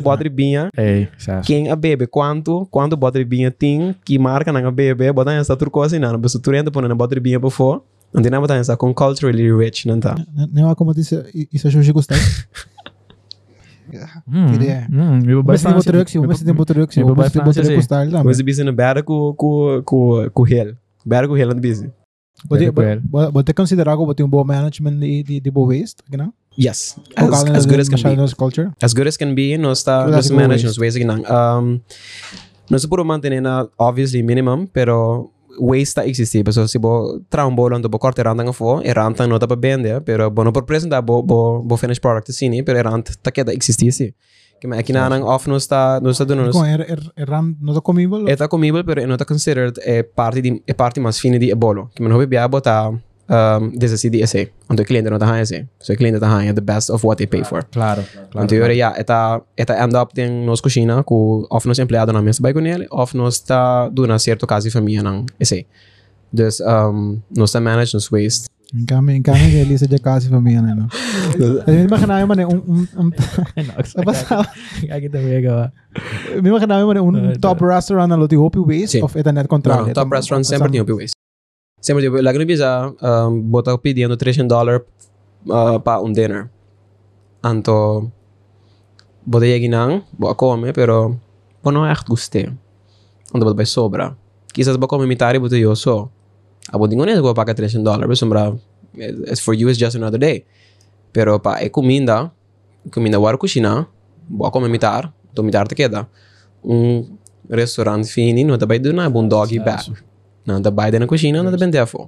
[0.75, 1.45] Ei, certo.
[1.45, 5.81] quem a bebe quanto quanto bota bem tem que marca na bebe bota essa turco
[5.81, 7.83] assim não, mas tu renda põe na bota bem por for.
[8.13, 10.15] Não tem nada a pensar com culturally rich, não tá?
[10.51, 11.15] Não é como disse,
[11.53, 12.21] isso é Jorge Gustavo.
[14.27, 14.85] Hum, Ideia.
[14.91, 16.53] hum, eu vou Mas tem bastante- botrux, mas tem
[16.97, 17.75] eu vou mas tem botrux assim.
[17.77, 18.21] Gustavo lá.
[18.23, 20.75] Mas bisa na beira com com com com ele.
[21.05, 21.89] Beira com ele no busy.
[22.49, 22.65] Pode
[23.53, 26.33] considerar que um bom management de de de boa waste, não?
[26.59, 26.97] Yes.
[27.15, 28.35] As, as good as can be.
[28.35, 28.71] Culture.
[28.81, 30.99] as good as can be, nós está Cuidado nós com manage waste.
[30.99, 31.21] que não.
[31.61, 31.79] Um,
[32.69, 37.69] nós por manter na obviously minimum, pero waste está existir, pessoal se bo traum bo
[37.69, 40.63] lando bo corte randa fo, e ranta não tá para vender, pero bo no por
[40.63, 44.11] apresentar bo bo bo finish product assim, pero ranta tá queda existir sim.
[44.59, 47.29] Que mas aqui na off nós está nós está dando Com er er er
[47.61, 48.27] não tá comível.
[48.27, 51.53] é tá comível, pero não tá considered é parte de é parte mais fina de
[51.53, 51.89] bolo.
[51.95, 52.91] Que não bebia botar
[53.29, 54.51] um, desde de esse.
[54.69, 55.67] Onde o cliente não tá há esse.
[55.79, 57.63] So o cliente tá há the best of what they pay for.
[57.71, 58.45] Claro, claro.
[58.45, 62.21] Então, eu já, eta, eta end up tem nos cozinha, com of nos empregado na
[62.21, 65.65] mesa vai com ele, of nos está dando certo caso de família não, esse.
[66.31, 68.47] Dus, um, nos está manage nos waste.
[68.75, 70.75] Em caminho, em caminho que ele seja casa e família, né?
[70.75, 70.87] não.
[71.65, 73.11] Eu me imaginava, mano, um um um
[73.77, 74.49] Nossa, passava.
[74.91, 75.71] Aqui também gawa.
[76.35, 79.03] Eu me imaginava, mano, um Ah, top restaurant na Loti Hopi Waste Sim.
[79.03, 79.85] of eta net Não, contrário.
[79.85, 81.11] não, top restaurant sempre tem o waste.
[81.87, 84.81] Sempre tem, lá no bisa, um, bota pedindo 300 dólares
[85.47, 86.49] uh, para um dinner.
[87.41, 88.11] Anto,
[89.25, 91.17] bota aí não, boa come, pero,
[91.63, 92.51] bo não echt gostei.
[93.31, 94.17] Bota vai sobra.
[94.53, 96.09] Quizás bo come mitari, bota eu só.
[96.73, 98.53] Abo dingo nem vou pagar 300 dólares, sombra,
[98.93, 100.43] it's for you, it's just another day.
[101.13, 102.29] Pero pa é comida,
[102.91, 103.87] comida war cozinha,
[104.27, 106.05] boa come mitar, to mitar te queda.
[106.61, 107.17] Um
[107.49, 109.93] restaurante fini, não tá vai do na bom doggy bag.
[110.47, 112.07] Não tá vai na cozinha, não tá bem defo.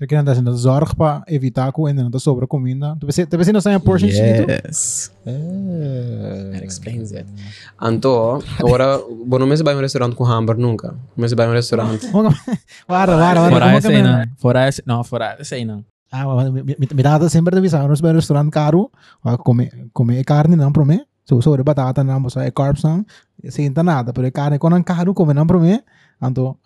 [0.00, 2.96] Eu queria dar assim, zorg para evitar que ainda não tá sobra comida.
[2.98, 4.08] Tu pensei, tu não sai a portion?
[4.08, 5.12] Yes.
[5.24, 7.26] That explains it.
[7.80, 10.96] Anto, agora, bom, não me se vai um restaurante com hambúrguer nunca.
[11.16, 12.06] Não se vai um restaurante.
[12.90, 13.50] Wara, wara, wara.
[13.50, 14.24] Fora essa aí me- não.
[14.36, 15.84] Fora essa, não, fora essa aí não.
[16.10, 18.90] Ah, mas me, me, me dá sempre de avisar, nós vamos restaurante caro,
[19.22, 21.00] vai comer, comer carne não para mim.
[21.24, 23.04] So, sobre batata não, você é carbs não,
[23.48, 25.80] sem nada, pero carne quando é caro, comer não para mim.
[26.22, 26.56] Então,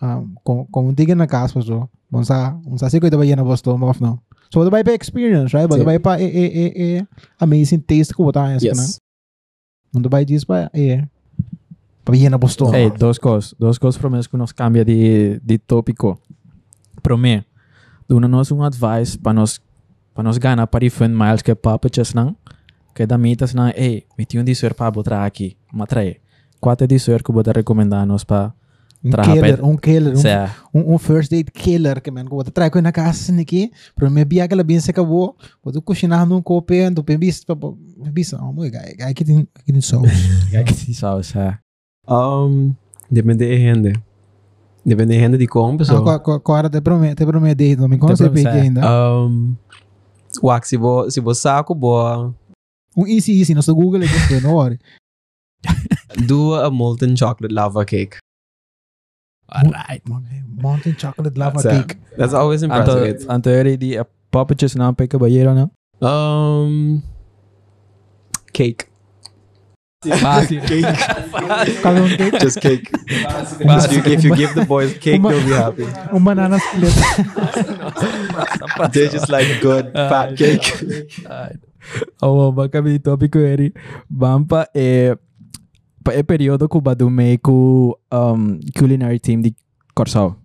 [0.46, 1.90] um, com um diga na casa, pessoal.
[2.11, 4.18] Bom, sa, um sa sigo vai na bosto, mas não.
[4.52, 5.68] So, você vai para experience, right?
[5.68, 5.84] Você Sim.
[5.84, 7.06] vai para é é é é
[7.38, 8.70] amazing taste que botar essa, né?
[8.70, 8.98] Yes.
[9.92, 11.04] Não vai disso para é
[12.04, 12.74] para ir na bosto.
[12.74, 13.54] Ei, duas coisas.
[13.58, 16.18] Duas coisas para mim que nós cambia de, de tópico.
[17.02, 17.44] Para mim,
[18.08, 19.61] duna nós um advice para nós
[20.14, 22.34] para nós ganhar para refund miles que papa não.
[22.94, 25.56] Que da mitas não, ei, me tinha um disso para botar aqui.
[25.72, 26.20] Matrae.
[26.58, 28.52] Quatro disso que vou recomendar nós para
[29.04, 30.50] Um Traga killer, um killer, um ser.
[30.74, 34.24] um, um first date killer que man ko try ko na casa niki pero me
[34.24, 37.54] biya kala bin se kabo po tu cozinhar num cope ando pe bis pa
[38.12, 40.11] bis oh guy guy que tem que tem sauce
[40.66, 41.61] Que se sabe, ser.
[42.08, 42.74] Um,
[43.08, 43.92] depende de gente.
[44.84, 46.02] Depende de gente de como, ah, pessoal.
[46.02, 48.48] co co co ara te promete te promete não me conhece pe promete.
[48.48, 49.56] ainda Um,
[50.42, 52.34] Wak, se vou, se vou saco, boa,
[52.96, 54.78] um easy easy no Google e que no worry
[56.26, 58.18] do a molten chocolate lava cake.
[59.48, 60.02] Alright.
[60.61, 63.22] mountain chocolate lava So, cake That's always impressive.
[63.28, 65.68] Anto, anto era di a papachas na pe caballero na.
[66.06, 67.02] Um,
[68.52, 68.88] cake.
[70.04, 70.61] Fácil.
[71.82, 72.87] Kala um cake Just cake.
[72.92, 75.84] if, you, if you give the boys cake, they'll be happy.
[76.14, 76.94] um banana split
[78.92, 80.70] They're just like good fat cake.
[82.22, 83.72] Oh, baka mi tópico eri.
[84.11, 85.16] Bampa é
[86.09, 89.55] pa é período que badu meio com um, culinary team de
[89.94, 90.37] Corsau.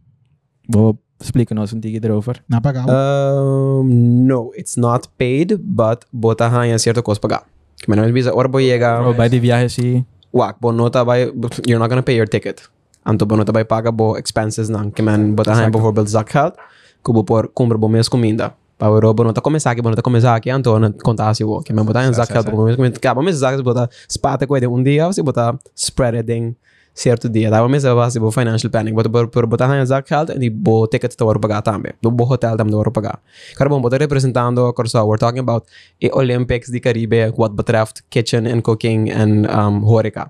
[0.67, 2.43] Vou explicar nós um tigre erover.
[2.49, 3.83] na pagar Um,
[4.27, 7.43] no, it's not paid, but bota hanya cierto costo pagar.
[7.81, 10.05] Que menos bisa, ora boy llega, Ou vai de viagem assim.
[10.33, 11.31] wak, bo nota by,
[11.67, 12.61] you're not gonna pay your ticket.
[13.05, 16.55] Anto bo nota by paga bo expenses nang, que man bota hanya bijvoorbeeld zakgeld,
[17.03, 18.55] kubo por compra bo mes comida.
[18.83, 21.71] Pa euro bo nota começar aqui, bo nota começar aqui, anto na contasse wo, que
[21.71, 22.99] man bota hanya zakgeld bo mes comida.
[22.99, 26.53] Kaba mes zakgeld bota spata ko de um dia, você bota spread it ding
[26.93, 27.49] certo dia.
[27.49, 31.15] Dava mes base bo financial planning, bota por por bota hanya zakgeld e bo ticket
[31.15, 31.93] to pagar também.
[32.01, 33.19] Do bo hotel tam do pagar.
[33.55, 35.65] Cara bom, bota representando Corsa, we're talking about
[36.01, 40.29] e Olympics de Caribe wat betreft kitchen and cooking en um, horeca.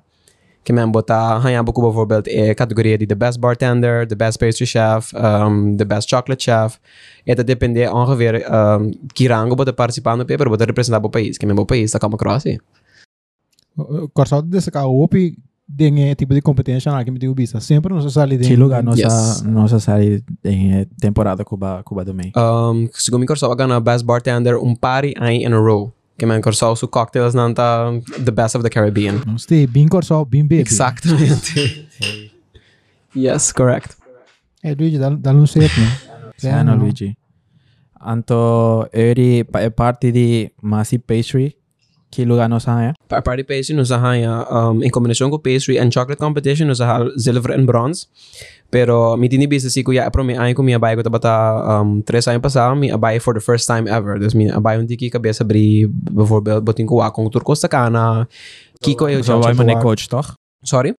[0.63, 4.65] Que men bota hanyan boku bijvoorbeeld e categorie die the best bartender, the best pastry
[4.65, 6.79] chef, um, the best chocolate chef.
[7.23, 11.37] E dat depende ongeveer um, kirango bota participando pe, pero bota representar bo país.
[11.37, 12.59] Que men bo país, dat kan me crossy.
[14.13, 15.35] Corsal desse o OPI
[15.75, 17.59] tem tipo de competência na que me digo bisa.
[17.59, 19.41] Sempre não se sai de Que lugar nossa, Yes.
[19.43, 22.31] nossa série em temporada Cuba, Cuba do meio.
[22.37, 25.91] Um, segundo mi corso gana best bartender un pari aí in a row.
[26.17, 27.89] Que man corso su cocktails nanta
[28.23, 29.21] the best of the Caribbean.
[29.25, 30.61] Não sei, bem Corsal, bem baby.
[30.61, 31.87] Exactamente.
[33.15, 33.95] yes, correct.
[34.63, 35.97] É, Luigi, dá, dá um certo, né?
[36.37, 37.17] Sana Luigi.
[37.99, 41.55] Anto, eri pa- é parte de Masi Pastry.
[42.47, 42.93] Nossa é?
[43.07, 47.09] Para party pastry nos haya um, em combinação com pastry and chocolate competition nos haya
[47.17, 48.07] silver and bronze.
[48.69, 52.01] Pero mi tini bisa si kuya pro mi ay ko mi abay ko tabata um,
[52.01, 54.19] tres anos pasado mi abay for the first time ever.
[54.19, 58.27] Dus mi abay un tiki cabeça abri before botin ko akong turko sa kana.
[58.83, 59.81] Kiko é tatuar.
[59.81, 60.35] coach, toch?
[60.63, 60.93] Sorry.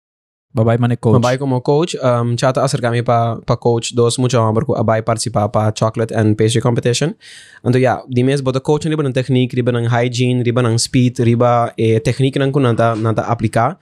[0.55, 1.19] Babay man é coach.
[1.19, 5.51] Abay como coach, um, chata acercar-me para pa coach dos mucho amor ko abay participar
[5.51, 7.11] pa chocolate and pastry competition.
[7.59, 11.19] Então, yeah, di mes bota coach riba ng technique, riba ng hygiene, riba ng speed,
[11.27, 13.75] riba eh, technique ng kunanta nanta aplicar.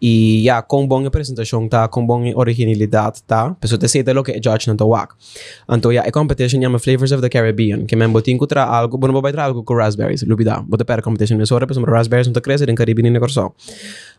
[0.00, 4.38] E yeah, kung bom apresentação tá, kung bom originalidade tá, pessoa te sei lo que
[4.38, 5.18] judge nanta wak.
[5.66, 9.20] Então, yeah, a competition chama Flavors of the Caribbean, que men botin tra algo, bueno,
[9.20, 10.62] vai tra algo com raspberries, lubida.
[10.62, 13.52] Bota para competition, mas ora pessoa raspberries tá crescer em Caribbean e negócio.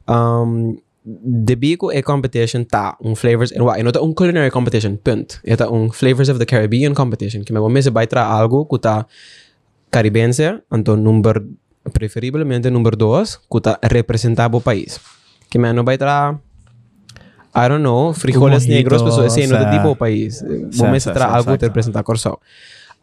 [0.08, 4.96] Um, de bico é competition tá um flavors and why não tá um culinary competition
[4.98, 5.40] punt.
[5.44, 8.66] É tá um flavors of the Caribbean competition que me vou mesmo vai tra algo
[8.66, 9.06] que tá
[9.90, 11.50] caribense então número
[11.92, 15.00] preferivelmente número dois que tá representar o país
[15.50, 16.40] que me não vai tra
[17.54, 20.42] I don't know frijoles mojito, negros pessoas assim não tipo o país
[20.74, 22.38] vou sa- tra algo que representar Corsão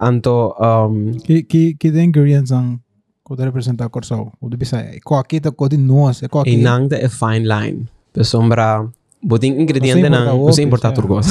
[0.01, 2.79] então um, Que, que, que de ingredientes ang
[3.29, 4.33] kuda representar Corsal?
[4.41, 6.57] O de bisa, ko aqui tá ko de nós, é ko aqui.
[6.57, 7.85] E nang é fine line.
[8.13, 8.89] Pesombra,
[9.23, 10.93] botin ingrediente nang, importa você outros, importa é.
[10.93, 11.29] turcos.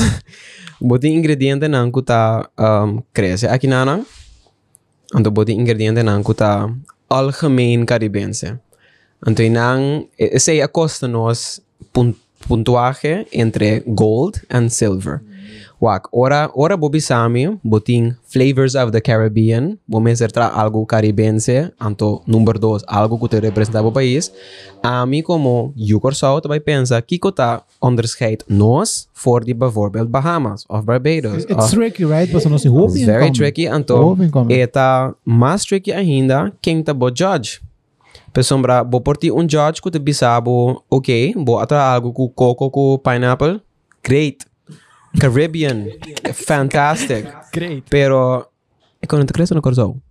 [0.80, 4.06] botin ingrediente nang kuta um, cresce aqui nana.
[5.12, 6.70] Anto botin ingrediente nang kuta
[7.10, 8.62] algemeen caribense.
[9.26, 11.60] Anto nang, esse acosta nos
[11.92, 12.14] pun,
[12.48, 15.26] puntuaje entre gold and silver.
[15.80, 22.24] Wak, ora, ora bobi sami, botin flavors of the Caribbean, bome será algo caribense, anto
[22.26, 24.32] número dos, algo que te representa o país.
[24.82, 30.66] A mim como Yukor South vai pensar que tá onderscheid nos voor die bijvoorbeeld Bahamas
[30.68, 31.44] of Barbados.
[31.44, 32.34] It's of, tricky, right?
[32.34, 34.18] Mas não se hope very tricky, anto
[34.50, 37.62] eta mais tricky ainda quem tá bo judge.
[38.88, 42.98] Bo por ti um judge que te bisabo, ok, bo atra algo com coco com
[42.98, 43.62] pineapple,
[44.04, 44.40] great.
[45.20, 45.88] Caribbean,
[46.34, 47.26] fantastic.
[47.52, 47.84] Great.
[47.90, 48.48] Pero,
[49.12, 50.02] não te cresce no Corsão.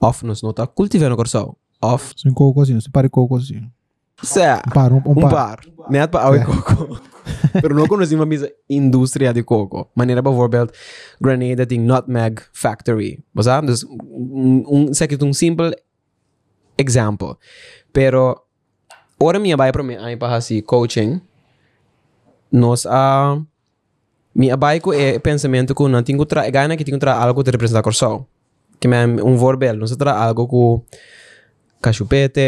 [0.00, 1.56] Off nos nota, cultiva no Corsão.
[1.80, 3.70] Off, Sem coco assim, se pare coco assim.
[4.22, 5.30] sa, Um par, um, um um par.
[5.30, 5.60] par.
[5.90, 7.00] Net pa awi coco.
[7.60, 9.90] Pero não misa indústria de coco.
[9.94, 10.72] Maneira bijvoorbeeld
[11.20, 13.22] Grenada tem Nutmeg Factory.
[13.34, 13.60] Basta?
[13.60, 15.74] Dus, um, um, zeg het um simple
[16.78, 17.36] example.
[17.92, 18.42] Pero,
[19.20, 21.20] ora minha vai para mim aí para assim coaching.
[22.52, 23.38] Nós a
[24.36, 27.50] mi abai ko é pensamento ko não tinha tra gana que tinha tra algo que
[27.50, 28.26] representa corso.
[28.78, 30.84] Que me um vorbel, não se tra algo ko
[31.80, 32.40] cachupete,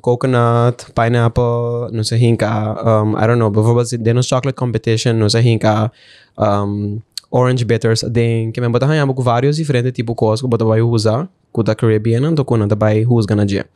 [0.00, 5.28] coconut, pineapple, não sei hinka, um, I don't know, bijvoorbeeld se denos chocolate competition, não
[5.28, 5.90] sei hinka,
[6.38, 10.66] um, orange bitters, den que me botar hanhamo com vários diferentes tipo coisas que botar
[10.66, 13.66] vai usar, com da Caribbean, então com nada vai usar na dia.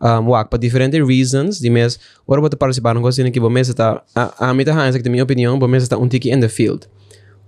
[0.00, 4.02] Um, wak, para diferentes reasons, di mes, ora botar participar num coisa que bom está,
[4.14, 6.86] a a mim tá que minha opinião, bom está um tiki in the field.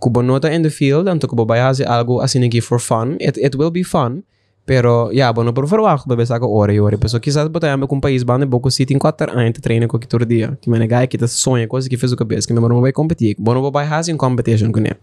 [0.01, 3.39] Kubo nota in the field, então kubo vai fazer algo assim aqui for fun, it,
[3.39, 4.23] it will be fun,
[4.71, 6.97] Pero, ja, bueno, por favor, ako bebe sa ko ore ore.
[6.97, 9.89] Pero quizás botar me com um país bande boco sit em quatro anos te treina
[9.89, 10.57] que todo dia.
[10.61, 12.93] Que me negai que tá sonha coisa que fez o cabeça, que me não vai
[12.93, 13.35] competir.
[13.37, 14.97] Bueno, vai fazer competition com ele.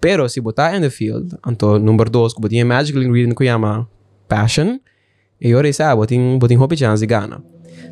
[0.00, 3.86] Pero se botar in the field, anto número dois, que botinha magical ingredient que chama
[4.28, 4.80] passion,
[5.42, 7.42] e ore sa botin botin hobby chance gana.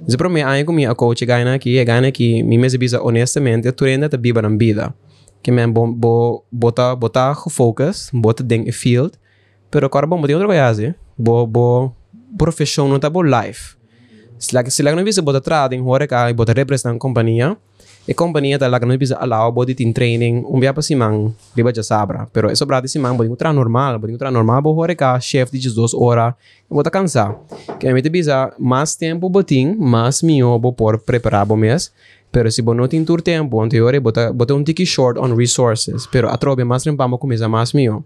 [0.06, 3.02] Mas para mim, aí comigo a coach ganha aqui, é ganha aqui, me mesmo bisa
[3.02, 4.94] honestamente, a treina tá biba na vida.
[5.42, 9.12] Que me bo, bo, bota bota focus, bota ding in field,
[9.70, 11.92] pero agora bom, tem outra coisa, bo bo
[12.38, 13.76] profissão não tá bo life.
[14.38, 17.56] Se lá se lá não visa bota trad em hora cá e bota representar companhia,
[18.10, 21.32] e companhia tá lá que não visa allow body team training, um dia para simang,
[21.54, 24.96] riba já sabra, pero isso brado simang body outra normal, body outra normal bo hora
[24.96, 26.34] cá, chef de 12 horas,
[26.68, 27.38] e bota cansar.
[27.78, 31.92] Que mim te visa mais tempo botin, mais mio bo por preparar bo mês.
[32.32, 36.28] Pero se não tem tur tempo, anterior bota bota um tiki short on resources, pero
[36.28, 38.04] a trobe mais rempamo começa mais mio.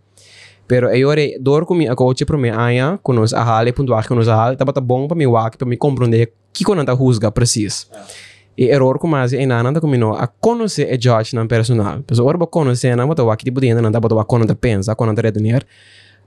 [0.69, 4.07] Pero eu ore dor com a coach para mim aia, com nós a hale pontuar
[4.07, 6.93] com nós a hale, tava bom para mim wak para me compreender que quando anda
[6.93, 7.89] rusga precis.
[8.57, 9.01] E error
[9.33, 11.99] é nada com mim a conhecer e judge na personal.
[12.39, 15.67] Ba conhecer na bota wak tipo de nada bota wak quando pensa, quando retenir.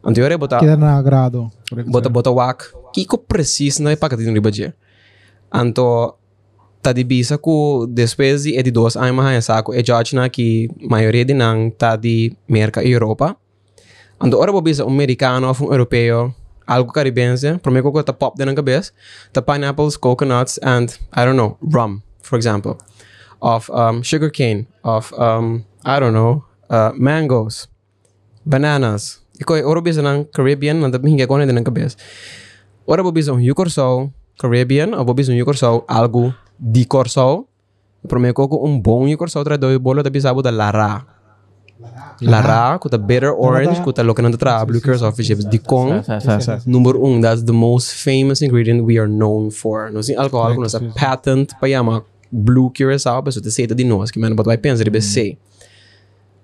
[0.04, 1.50] Anterior bota Queda na agrado.
[1.88, 4.74] bota bota wak que co precis na é tem ribaje.
[5.54, 6.16] Anto,
[6.82, 10.70] tá de bisa ku depois de edi dos anos mais saco e judge na que
[10.82, 13.38] maioria de nang tá de merca Europa.
[14.20, 16.34] Anto ora bisa um americano ou um europeu,
[16.66, 18.92] algo caribense, para mim que tá pop dentro da cabeça,
[19.32, 22.78] tá pineapples, coconuts and I don't know, rum, for example,
[23.42, 27.72] of um, sugar cane, of um, I don't know, uh, mangoes,
[28.46, 29.24] bananas.
[29.40, 31.96] Iko ora bisa nang Caribbean, nang tapi hingga kone dentro da cabeça.
[32.84, 37.48] Ora bo bisa um Yukorsau, Caribbean, ou bo bisa um Yukorsau, algo di Corsau.
[38.08, 41.18] Para mim que um bom Yukorsau traz dois bolo da bisa da Lara.
[42.22, 45.60] Lara, com a bitter orange, com a look na tra, blue curacao fish chips, di
[45.60, 46.02] Kong.
[46.02, 46.60] Sa, sa, sa.
[46.66, 49.92] Número um, that's the most famous ingredient we are known for.
[49.92, 54.12] Nós tem alcohol com nossa patent para chama blue curacao, pessoa te seita de nós,
[54.12, 55.38] que mano, bota vai pensar de sei.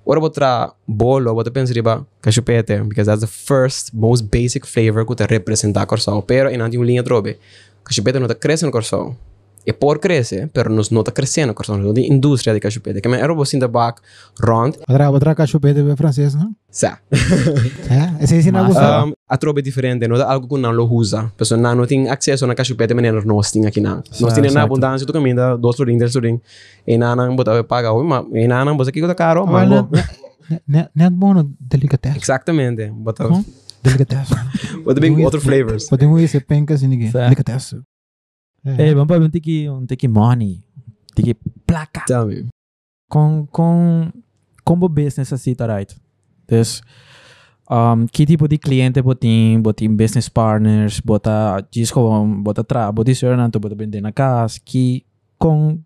[0.06, 5.16] Ora botra bolo, bota pensar riba cachupete, because that's the first most basic flavor que
[5.16, 7.38] te representa curacao, pero em anti um linha trobe.
[7.84, 9.16] Cachupete não tá crescendo curacao.
[9.66, 13.00] E por crescer, pero nos não tá crescendo curacao, não tem indústria de cachupete.
[13.00, 14.02] Que era você ainda back
[14.42, 16.54] rond, Atra, atra cachupete é francês, não?
[16.70, 17.00] sa.
[17.90, 21.32] É, esse ensina ah, Um, a trobe diferente, não é algo que não lo usa.
[21.38, 24.04] Pessoa não, não tem acesso na cachupete, mas nós temos aqui não.
[24.20, 26.42] Nós temos na abundância do caminho, dois lurim, três lurim.
[26.86, 29.70] E não, não, botar paga, oi, mas e não, não, você aqui tá caro, Mas
[29.70, 29.90] mango.
[30.68, 32.18] não é bom no delicatesse.
[32.20, 32.88] Exatamente.
[32.88, 33.46] Botar, Hum?
[33.82, 34.34] Delicatesse.
[34.84, 35.88] botar bem outros flavors.
[35.88, 37.12] Podemos ir pencas e ninguém.
[37.12, 37.84] Certo.
[38.64, 38.92] Delicatesse.
[38.92, 40.64] Eh, vamos para um tiki, um tiki money.
[41.16, 41.36] Tiki
[41.66, 42.06] placa.
[42.06, 42.48] Tell me.
[43.10, 44.12] Com, com,
[44.64, 45.96] como business necessita, right?
[46.48, 46.82] Dus,
[47.70, 52.02] um, que tipo de cliente botin, botin business partners, bota disco,
[52.42, 55.06] bota tra, bota servant, bota vender na casa, que
[55.38, 55.80] com,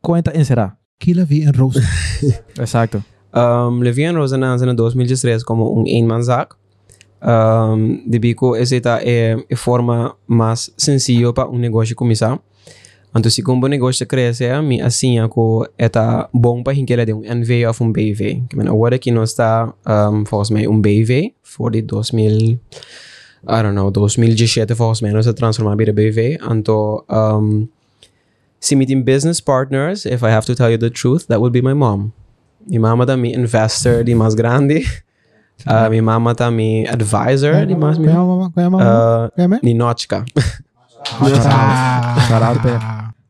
[0.00, 0.78] com esta encerrar.
[0.98, 1.76] Kila vi en roos.
[2.58, 3.02] Exacto.
[3.34, 6.56] Um, Levian Rosenans in 2013 como um eenmanszaak.
[7.24, 12.38] Um, de bico essa é a forma mais sencilla para um negócio começar.
[13.16, 15.22] Então, se um negócio cresce, me assim é
[15.78, 15.88] é
[16.34, 18.42] bom para quem quer de um NV ou um BV.
[18.66, 22.58] Agora que nós está, um, volgens mij, um BV voor de 2000,
[23.46, 26.38] I don't know, 2017 volgens mij, nós transformar de BV.
[26.50, 27.68] Então, um,
[28.58, 31.52] se me tem business partners, if I have to tell you the truth, that would
[31.52, 32.10] be my mom.
[32.66, 34.84] Mi mamma tá mi investor di mais grande.
[35.66, 38.06] Uh, mi mamma tá mi advisor di mais mi...
[38.06, 38.84] Kaya mama, kaya mama.
[38.84, 39.58] Uh, Kaya me?
[39.62, 40.24] ni Notchka.
[42.28, 42.74] Shout out, pe.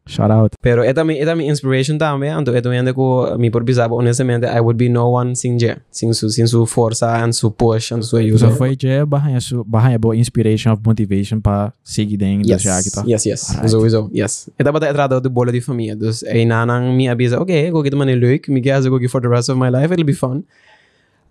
[0.06, 0.52] Shout out.
[0.60, 2.28] Pero esta mi, esta mi inspiration também.
[2.30, 5.76] Então, ito ainda ko mi por bisaba, honestamente, I would be no one sin je.
[5.90, 8.50] Sin su, sin su força and su push and su So ayuda.
[8.56, 13.02] foi je bahaya su bahaya bo inspiration of motivation para seguir dentro Yes, da kita.
[13.06, 13.50] yes, yes.
[13.54, 13.70] Alright.
[13.70, 14.50] Sowieso, yes.
[14.60, 15.96] Ito ba tayo entrada de bola de família.
[15.96, 18.48] Dus, ay nanang mi okay, ko kita man é leuk.
[18.48, 19.90] Mi kaya ko for the rest of my life.
[19.90, 20.44] It'll be fun.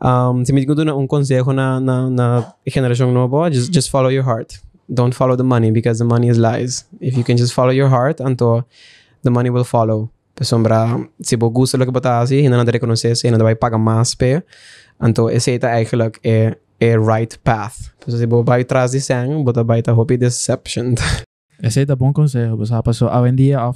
[0.03, 4.25] Um, se me digo um consejo na, na, na geração nova, just, just follow your
[4.25, 4.59] heart.
[4.89, 6.85] Don't follow the money because the money is lies.
[6.99, 8.65] If you can just follow your heart, anto
[9.23, 10.09] the money will follow.
[10.41, 13.77] Sombra, se você gosta do que você faz, ainda não te reconhecer, ainda vai pagar
[13.77, 14.43] mais, pe.
[15.01, 17.93] Então, esse é eigenlijk é é right path.
[17.97, 20.95] Então, se você vai atrás de sangue, você vai estar hope deception.
[21.61, 22.57] Ese es un buen consejo.
[22.57, 23.71] Pues, pasó hoy en día,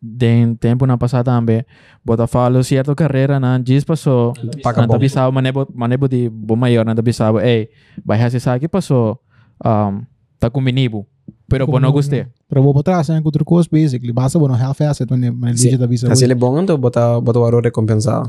[0.00, 1.66] de tiempo na pasada también,
[2.04, 4.32] bota falo cierta carrera na gis pasó,
[4.62, 4.98] Paga bom.
[4.98, 7.68] bisabo, manebo, manebo di bo mayor, nanta bisabo, hey,
[8.04, 9.20] vai hasi sa que pasó,
[9.64, 10.04] um,
[10.38, 11.06] ta kuminibu.
[11.48, 12.28] Pero pues no guste.
[12.48, 14.12] Pero vou botar assim com outro coisa, basically.
[14.12, 15.64] Basta bueno half asset when when Sim.
[15.64, 16.12] digita visa.
[16.12, 18.22] Assim, ele é bom, então bota bota o aro recompensar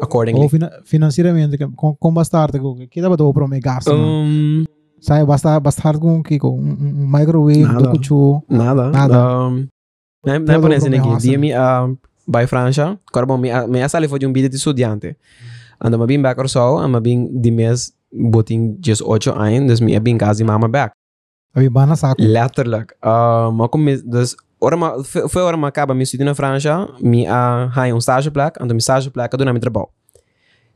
[0.00, 0.42] accordingly.
[0.42, 3.92] Ou fina, financeiramente, com com bastante com que dá para o prome gasto.
[3.92, 4.64] Um,
[5.00, 7.82] Sai basta basta com que com um, um microwave, Nada.
[7.82, 8.42] do cucho.
[8.48, 8.90] nada.
[8.90, 9.48] Nada.
[9.48, 9.68] Um,
[10.82, 11.08] mundo aqui.
[11.08, 11.28] gosta.
[11.28, 11.88] Dia mi a
[12.26, 15.16] by França, agora bom, minha minha sala foi de um vídeo de estudante.
[15.80, 20.00] Ando ma bem back or so, ama bem de mês botin just 8 anos, dus
[20.00, 20.92] bem casa de mama back.
[21.54, 22.20] Aí bana saco.
[22.22, 22.96] Letterlijk.
[23.04, 26.88] Uh, maar kom, mis- dus ora ma, foi ora ma acaba mi studie na França,
[27.00, 29.88] mi a hai um stageplek, ando mi stageplek do na mi trabalho.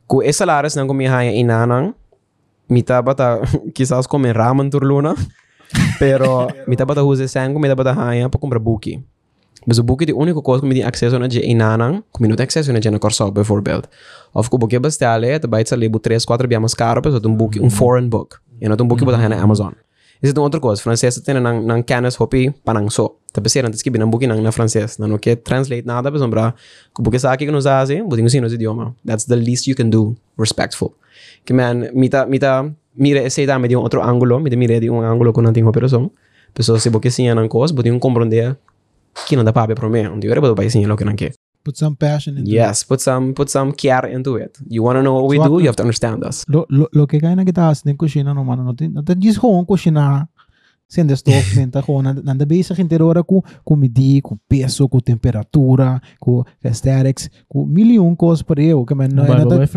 [0.07, 1.93] Ku esse salário não mi hai inanang,
[2.69, 3.41] mi tá bata
[3.73, 5.15] quizás comer ramen turluna,
[5.99, 9.03] pero mi tá bata usa sangue, mi tá bata hai para comprar buki.
[9.65, 12.21] Mas o buki é a única coisa que me tem acesso na de inanang, que
[12.21, 13.87] me não tem acesso na de na Corso, bijvoorbeeld.
[14.33, 17.19] Of que o buki bestellen, het bij het lebu 3, 4 bij mais caro, dus
[17.23, 18.41] um buki, um foreign book.
[18.59, 19.73] E não tem um buki bota na Amazon.
[20.21, 20.81] Isso é outra coisa.
[20.81, 23.17] Francês tem nang nang canas hopi panang so.
[23.33, 24.99] Tá pensando antes que bem buki nang na francês.
[24.99, 26.53] Não quer translate nada, mas sombra.
[26.95, 28.95] Que buki sabe que nos hace, botinho sim nos idioma.
[29.03, 30.15] That's the least you can do.
[30.37, 30.93] Respectful.
[31.43, 34.79] Que man, mita mita mira esse dá me de um outro ângulo, me de mira
[34.79, 36.11] de um ângulo que não tem operação.
[36.53, 38.59] Pessoa se buki sim nang coisa, botinho compreender que
[39.35, 40.05] não dá para para mim.
[40.07, 41.33] Onde eu era para sim lo que não quer.
[41.63, 42.55] Put some passion into it.
[42.55, 44.57] Yes, put some put some care into it.
[44.67, 46.43] You want to know what we So do, you have to understand us.
[46.47, 49.21] Lo, lo, lo que kaya na kita sa cozinha no mano, no tin, no tin
[49.21, 50.27] just home cozinha.
[50.91, 54.99] sem de stof, senta aan, aan de bezig inteiro com, com medir, com peso, com
[54.99, 59.67] temperatura, com aesthetics, com milhão coisas por eu, que man, não Vai é nada,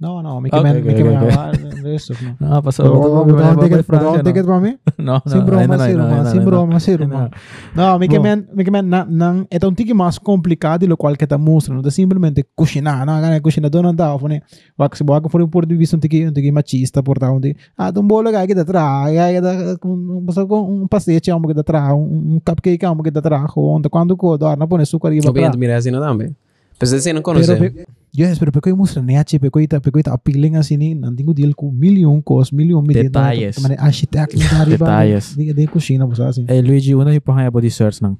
[0.00, 0.22] vai Francia?
[0.22, 1.36] não, não, me Ok, que man, ok, me que ok, man, ok.
[1.38, 2.50] ah, isso, não.
[2.56, 2.84] No, pasó.
[2.84, 4.78] Vou dar um ticket, vou dar um ticket para mim?
[4.98, 5.22] No, no.
[5.26, 6.44] Sem broma, ainda não, sem ainda não, broma, ainda sem não.
[6.44, 7.30] broma, sem Ainda broma.
[7.74, 7.90] não.
[7.92, 8.22] Não, me que Bom.
[8.22, 11.24] man, me que man, não, não, é um tique mais complicado e o qual que
[11.24, 14.42] está mostrando, não é simplesmente cozinhar, não, é cozinhar, não dá, né?
[14.76, 17.18] Vai que se vai for um ponto de vista um tique, um tique machista, por
[17.18, 21.42] tal, um tique, ah, um bolo que está atrás, aí está com um passeio, um
[21.42, 24.82] que está atrás, um cupcake, um que está atrás, onde quando que dá, não põe
[24.82, 25.60] açúcar e vai Obviamente, para.
[25.60, 26.34] mira assim não também.
[26.78, 27.56] Mas você não Pero, conhece.
[27.56, 31.32] pe- yes, pero pekoy mostra neache, pekoy ta, pekoy ta appealing assim, ni, não tenho
[31.32, 33.04] deal com milhão cos, milhão medida.
[33.04, 33.58] Detalhes.
[33.60, 35.34] Mas architect, não arriba, Detalhes.
[35.36, 36.44] de, de cozinha, pues assim.
[36.48, 38.16] Eh, Luigi, una y pues body search nang.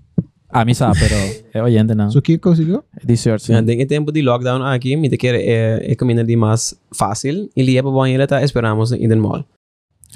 [0.48, 1.16] A mí sabe, pero
[1.54, 2.10] eh, oyente nang.
[2.10, 2.82] So, que conseguiu?
[3.02, 3.48] Di search.
[3.48, 7.50] Ja, denk in tempo de lockdown aqui, me te quer é, é de mais fácil.
[7.54, 9.44] E ele é para tá esperamos in den mall.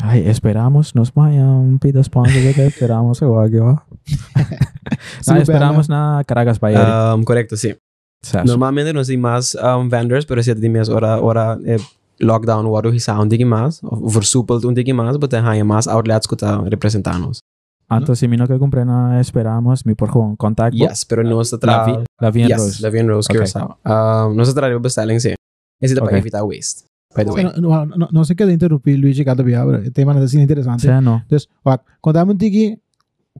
[0.03, 3.85] Ay, esperamos, nos vayan, pida sponsor, que esperamos, igual que va.
[5.27, 6.81] No, esperamos na Caracas Bayer.
[7.15, 7.75] Um, correcto, sim.
[8.47, 11.77] Normalmente não tem mais um, vendors, pero se tem mais hora, hora é,
[12.21, 16.27] lockdown, hora o hisa um digi mais, versoepeld um digi mais, but há mais outlets
[16.27, 17.33] que tá representando.
[17.93, 20.77] Antes, si mi no que compré na esperamos, mi por gewoon contact.
[20.77, 21.85] Yes, pero nós La, tra...
[21.85, 22.83] vi, la vi en yes, Rose.
[22.83, 23.37] La Vie en Rose Ok.
[23.37, 23.79] Curaçao.
[23.85, 25.35] Um, nós tra bestelling, sim.
[25.83, 26.09] Esse é Ok.
[26.09, 26.85] para evitar waste,
[27.17, 27.43] by the way.
[27.43, 30.41] Não, não, não, não sei que eu interrompi Luigi cada vez, o tema é assim
[30.41, 30.83] interessante.
[30.83, 31.21] Sí, no.
[31.27, 32.37] Então, ó, quando eu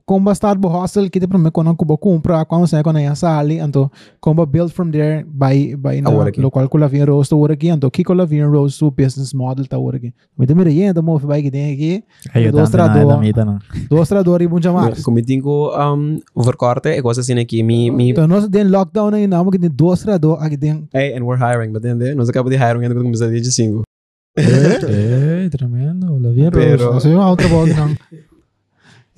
[0.05, 3.59] como estar bo hostel que te promete quando eu compra quando você quando eu sali
[3.59, 7.67] então como build from there by by na local com la Via Rose to aqui
[7.67, 11.03] então que com la Via Rose to business model ta aqui me te mire então
[11.03, 13.07] mo vai que tem aqui Hey, yo Dos tanto na trado.
[13.07, 13.59] la mita no.
[13.89, 18.11] dois tradores e bom chamar Como tenho um, verkorte, ik was assim aqui, mi, mi
[18.11, 21.71] então nós tem lockdown não que tem dois tradores aqui tem Hey, and we're hiring,
[21.73, 23.81] but then nós acabamos de hiring ainda quando começamos a dia 5.
[24.37, 26.17] Eh, tremendo.
[26.19, 26.77] La vi en Rose.
[26.77, 27.95] Pero- temos outra bola não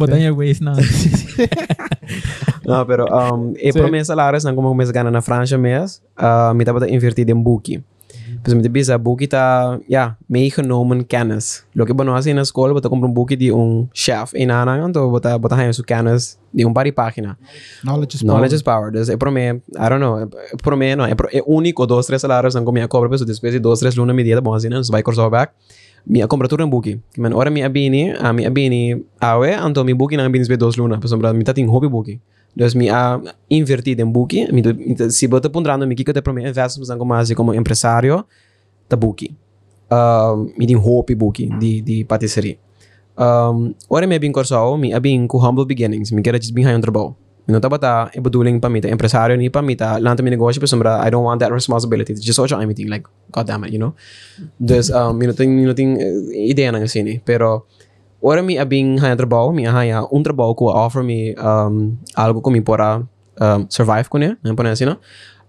[0.07, 0.73] Botanya waste na.
[2.65, 3.79] Não, pero um, e Sim.
[3.79, 7.31] para meus salários, não como começa a ganhar na França mês, uh, me estava invertido
[7.31, 7.83] em Bookie.
[8.43, 11.65] Pues me bisa Bookie tá, ja, meegenomen kennis.
[11.73, 14.89] Lo que bueno assim na escola, você compra um Bookie de um chef em Anang,
[14.89, 17.37] então você você tem sua kennis de um par de página.
[17.85, 18.91] knowledge is Knowledge is power.
[18.91, 19.09] power.
[19.09, 20.27] É para mim, I don't know, é
[20.61, 23.27] para mim não, é, pro- é único dois três salários não como minha cobra, pessoal,
[23.27, 25.53] depois de dois três lunas medida bom assim, não, vai cortar back.
[26.49, 27.01] Tudo em Bookie.
[27.17, 30.75] Man, ora minha bini, a minha bini, awe, então minha Bookie não bini be dois
[30.75, 32.19] lunas, pessoal, minha tem hobby Bookie.
[32.55, 36.33] Dus mi a invertido em Bookie, mi, mi, se você ponderando mi kiko te para
[36.33, 38.25] mim investments como assim como empresário,
[38.87, 39.35] ta Bookie.
[39.89, 42.59] Um, mi tem hobby Bookie de de patisserie.
[43.17, 47.15] Um, ora mi abin corso, mi abin ku humble beginnings, mi quero just behind trabalho.
[47.47, 50.61] Mi não tá bata e bedoeling pa mita empresário ni pa mita lanta mi negócio
[50.61, 52.15] pe sombra I don't want that responsibility.
[52.15, 53.93] Just so I'm eating like god damn it, you know.
[54.59, 57.65] Dus um mi não tem mi não tem eh, ideia na assim, pero
[58.21, 62.49] ora mi abing haya trabalho, mi haya un trabalho que offer me um algo que
[62.49, 63.03] mi pora
[63.41, 64.85] um, survive com né, não assim?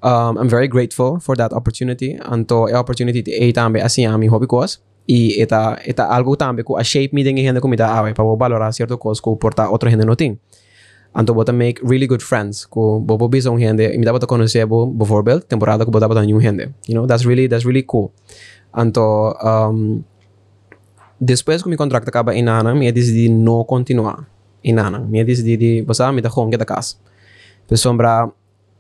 [0.05, 2.18] Um, I'm very grateful for that opportunity.
[2.20, 4.80] Anto a opportunity e tambe assim a mi hobby course.
[5.09, 8.72] E eta eta algo tambe que a shape me den gente comida ave para valorar
[8.72, 10.38] certo coisa que porta outro gente não tem.
[11.14, 14.26] Anto bota make really good friends ko bobo bisa un gente e me dá bota
[14.26, 16.74] conhecer bo bijvoorbeeld temporada que bota bota new gente.
[16.88, 18.10] You know, that's really that's really cool.
[18.72, 20.02] Anto um
[21.20, 24.26] depois que mi contrato acaba em Nana, me decidi não continuar
[24.62, 24.98] em Nana.
[24.98, 26.96] Me decidi de você me dá gewoon que da casa.
[27.68, 28.32] Pessoa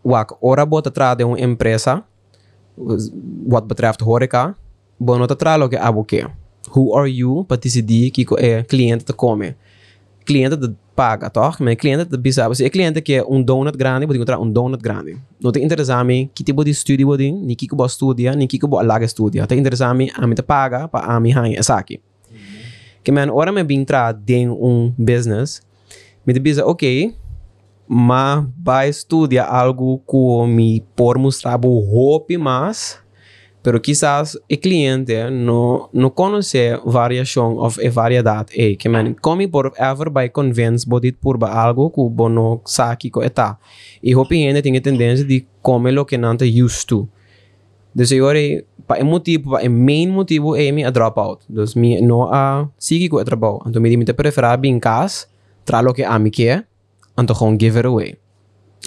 [0.04, 2.04] wak ora bota atrás de uma empresa
[3.46, 4.54] wat betreft horeca,
[4.98, 6.26] bono te tralo que abo que.
[6.74, 9.54] Who are you para decidir que é cliente te come?
[10.24, 11.60] Cliente te paga, toch?
[11.60, 14.82] Mas cliente te bisa, se é cliente que um donut grande, pode encontrar um donut
[14.82, 15.16] grande.
[15.40, 18.34] Não te interessa a mim que tipo de estudo você tem, nem que você estudia,
[18.34, 19.46] nem que você alaga estudia.
[19.46, 22.00] Te interessa a mim, a mim te paga para a mim hang essa aqui.
[23.02, 25.60] Que man, ora me bin tra de um business,
[26.24, 27.14] me te bisa, ok,
[27.86, 33.03] mas vai estudar algo que me por mostrar o hope mais
[33.64, 39.48] pero quizás o cliente não não conhece variação of a variedade e que man come
[39.48, 43.58] por ever by convince bodit por ba algo que bo não sabe que está.
[44.02, 47.08] E hope ainda tem a tendência de comer o que está used to.
[47.94, 48.38] Dus agora
[48.86, 51.44] pa o motivo pa o main motivo é a drop out.
[51.48, 54.04] Dus me não a sigue com o trabalho então me me
[54.60, 55.26] bem casa
[55.64, 56.66] tra lo que a me quer
[57.16, 58.23] então give it away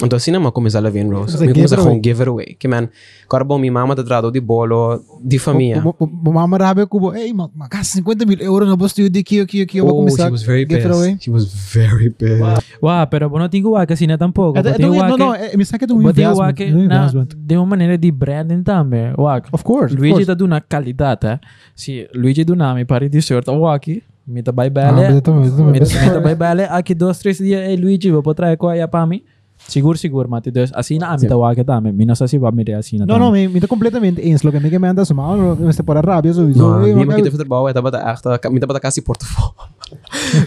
[0.02, 1.36] Então assim não começar a ver Rose.
[1.36, 1.96] Começa Me começa giveaway.
[1.96, 2.56] com giveaway.
[2.58, 2.88] Que man,
[3.26, 5.82] agora bom, minha mama tá tratando de bolo de família.
[6.22, 9.78] Mama rabe kubo, hey, mag magas 50 mil euro na boss studio aqui, aqui, aqui,
[9.78, 10.26] eu vou Oh, começar.
[10.26, 11.12] she was very give it away.
[11.12, 11.24] pissed.
[11.24, 12.42] She was very pissed.
[12.82, 14.58] Uau, pero não tenho que assim tampouco.
[14.58, 16.54] É, é, Tenho não, que não, é, me saca de um But tem o investment.
[16.54, 17.28] que um na, investment.
[17.36, 19.12] de uma maneira de branding também.
[19.18, 20.26] Uau, Of course, of Luigi course.
[20.26, 21.40] tá dando uma qualidade, eh?
[21.74, 24.92] Se Luigi do nome para de sorte, uau, aqui, me tá bem Ah, bela.
[24.92, 25.80] mas eu também, eu também.
[25.80, 26.62] Me tá bem bela.
[26.64, 29.22] Aqui dois, três dias, ei Luigi, vou trazer coisa para mim.
[29.66, 30.50] Seguro, seguro, mate.
[30.50, 31.92] Dois, assim na amita uau que também.
[31.92, 34.42] Me não sei se vai me assim na Não, não, me, me tá completamente ens.
[34.42, 36.84] Lo que me que me anda sumado, me está por a rabia, so, No, so,
[36.84, 39.52] di eh, mo eh, kita trabaho, eta bata akta, minta bata kasi portfolio.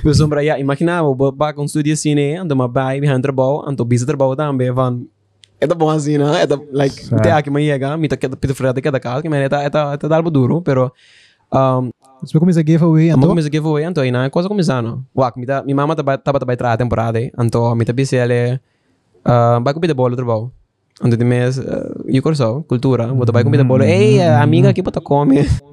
[0.02, 3.86] Pero sombra ya, imagina mo ba ba kung studio sine, ando mabay behind trabaho, ando
[3.86, 5.06] bisa trabaho tambe van.
[5.60, 6.42] Eta bom assim, né?
[6.42, 7.22] Eta like, Certo.
[7.22, 10.32] te aqui maiega, mita kita pita freda cada casa, que man eta eta eta dalbo
[10.32, 10.92] duro, pero
[11.54, 11.92] um,
[12.22, 13.30] Você começa a giveaway, Amo então.
[13.30, 15.04] começa a giveaway, então, e na coisa começando.
[15.16, 18.60] Wak, mita, mi mama taba taba taba tra temporada, então, mita bisele,
[19.26, 20.52] uh, vai comida bolo trabalho.
[21.04, 23.84] Ando de mês, uh, e corso, cultura, bota vai comida bolo.
[23.84, 25.48] Ei, uh, amiga, aqui bota come.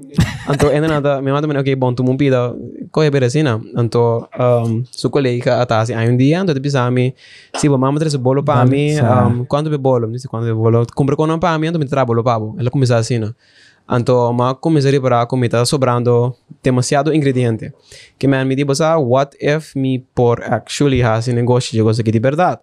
[0.50, 2.54] Então, ainda nada, mi mama também, ok, bom, tu mo pida,
[2.90, 3.60] coisa berecina.
[3.76, 4.26] Então,
[4.66, 7.14] um, su colega atasi, aí um dia, então, te pisami,
[7.54, 10.54] se a mama traz bolo para mim, um, quando be bolo, não sei quando be
[10.54, 13.34] bolo, compra com não para mim, então, me tra bolo para Ela começa assim, né?
[13.90, 17.72] Então, ma comecei a reparar como está sobrando demasiado ingrediente.
[18.18, 22.10] Que man me digo, ah, what if me por actually has negócio de coisa que
[22.10, 22.60] de verdade?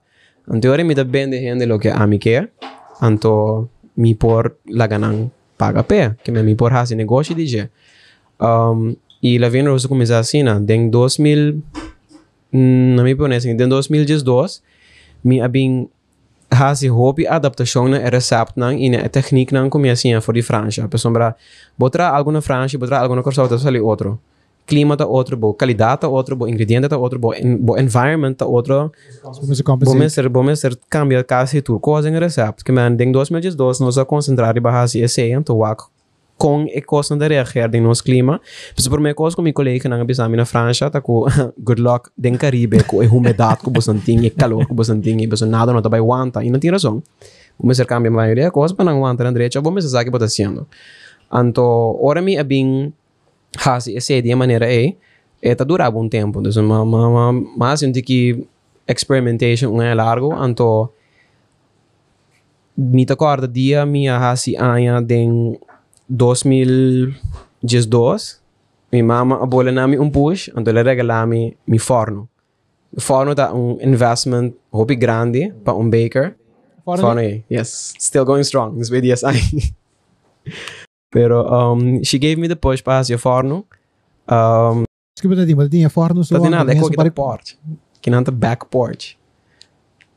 [0.52, 2.52] Então, ahora me da bem de gente lo que a mí quer.
[3.02, 6.16] Então, me por la ganan paga pé.
[6.24, 7.70] Que me por has negócio de.
[8.40, 10.62] Um, e lá vem Rosa começar assim, né?
[10.70, 11.62] Em 2000,
[12.54, 14.62] hum, não me assim, em 2012,
[15.24, 15.90] me abin
[16.52, 20.88] hasi hobby adaptação na recept nang ina a technique nang como assim for di França.
[20.88, 21.36] Por sombra,
[21.78, 24.20] botra algo na França, botra algo na Corsa, tá sali outro.
[24.66, 28.34] Clima tá outro, bo qualidade tá outro, bo ingrediente tá outro, bo, en, bo environment
[28.34, 28.92] tá outro.
[29.24, 29.96] Você começa a Bom compensar.
[29.96, 32.64] mestre, bom mestre cambia quase tudo coisa em recept.
[32.64, 35.84] Que man, em 2012 nós a concentrar e bahasi esse então wak
[36.38, 38.42] com e coisa da reagir em nosso clima.
[38.76, 41.26] Mas por minha coisa com meu colega na bisami na França, tá com
[41.60, 45.24] good luck den Caribe, com a umidade que você tem, e calor que você tem,
[45.24, 46.44] e você nada não tá bem aguanta.
[46.44, 47.02] E não tem razão.
[47.74, 50.28] Ser cambia a maioria coisa para não na direita, bom mestre sabe o que está
[50.28, 50.68] fazendo.
[51.34, 52.94] Então, ora me é bem
[53.64, 54.94] hasi esse de maneira é,
[55.42, 56.40] é tá durava um tempo.
[56.40, 58.46] Então, ma, ma, ma, mas eu que
[58.88, 60.90] experimentation é largo, então
[62.78, 65.58] me acorda dia minha hasi anya den
[66.10, 68.40] 2012
[68.92, 72.28] mi mama abola nami um push então ela regalami mi forno
[72.96, 73.36] o forno.
[73.36, 76.36] Tá um investment hobby grande para um baker.
[76.84, 77.94] Forno é, yes.
[78.00, 79.36] Still going strong this way yes I
[81.16, 83.66] pero um, she gave me the push para fazer o forno
[84.30, 84.84] um,
[85.18, 87.58] Desculpa, Tadinho, mas tinha forno, Tá de nada, é começa coisa para- porte.
[88.02, 89.18] Que não tá back porch.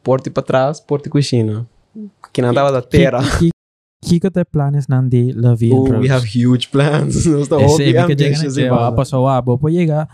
[0.03, 1.65] Porte para trás, porte coxina.
[2.33, 3.21] Que não tava da terra.
[3.39, 3.51] Que
[4.03, 5.77] que que te planes nan de la vida?
[5.77, 7.27] Oh, we have huge plans.
[7.27, 10.09] Nós tá hobby é que ambitious e ah, passou ah, vou para chegar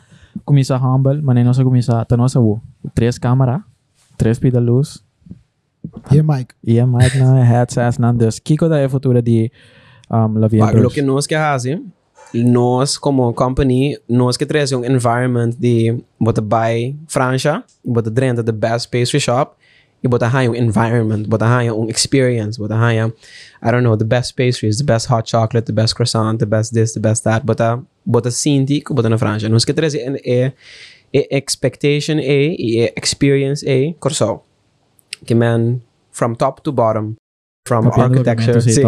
[0.45, 2.61] começar humble, mas não se começar, tá nossa o
[2.95, 3.65] três câmera,
[4.19, 5.03] três pida luz,
[6.11, 6.55] Yeah, Mike.
[6.63, 8.39] e a mic na headsets nan des.
[8.39, 9.51] Que que é futuro de
[10.11, 10.73] um, la vida?
[10.73, 11.81] Lo que nós que hace,
[12.33, 18.53] nós como company, nós que traz um environment de bota buy França, bota dentro the
[18.53, 19.57] best pastry shop,
[20.05, 24.05] e bota high um environment, bota high um experience, bota high I don't know, the
[24.05, 27.47] best pastries, the best hot chocolate, the best croissant, the best this, the best that,
[27.47, 29.49] bota bota sinti bota na França.
[29.49, 30.53] Nós que traz é, é,
[31.15, 34.41] é expectation é e é experience é corso.
[35.25, 35.81] Que man
[36.13, 37.15] from top to bottom,
[37.67, 38.83] from architecture, sim.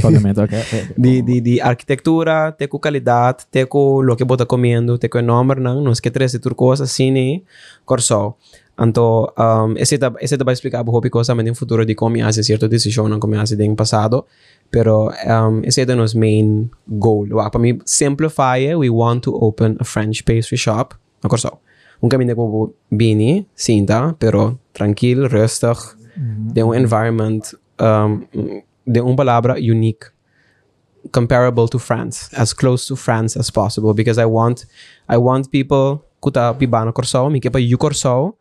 [0.00, 0.58] Pagamento, ok.
[0.96, 5.18] de, de, de arquitectura, ter com qualidade, ter com o que bota comendo, ter com
[5.18, 7.42] o nome, não, não esquecer de tudo coisa assim,
[7.84, 8.34] corso.
[8.80, 12.18] Então, um, esse tá, esse tá vai explicar um pouco coisa no futuro de como
[12.20, 14.24] fazer certa decisão, não como fazer no passado,
[14.70, 17.26] pero um, esse é o nosso main goal.
[17.50, 21.50] Para mim, simplify, it, we want to open a French pastry shop, não corso.
[22.00, 25.78] Um caminho que bini, sim, tá, pero tranquilo, rustig,
[26.16, 27.40] de um environment,
[27.80, 30.14] um, de uma palavra unique
[31.12, 34.64] comparable to France, as close to France as possible, because I want,
[35.08, 38.36] I want people kuta pibano corso, mi kepa you corso,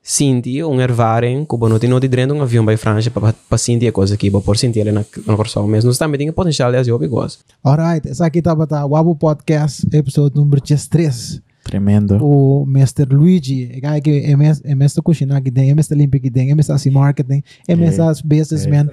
[0.00, 3.86] sinti un ervaring kubo no tino di drendo un avião by France pa pa sinti
[3.86, 6.70] a coisa aqui, pa por sinti ele na na corso mesmo, nós também tem potencial
[6.70, 7.44] de eu gosto.
[7.62, 11.45] Alright, essa aqui tá Wabo Podcast, episódio número 3.
[11.66, 12.18] Tremendo.
[12.22, 13.04] O Mr.
[13.10, 16.54] Luigi, cara que é é mestre cozinha que tem, é mestre limpa que tem, é
[16.54, 18.86] mestre assim marketing, é mestre businessman.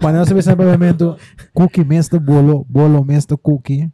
[0.00, 0.78] Para nós saber saber
[1.54, 3.88] cookie, mestre bolo, bolo, mestre cookie.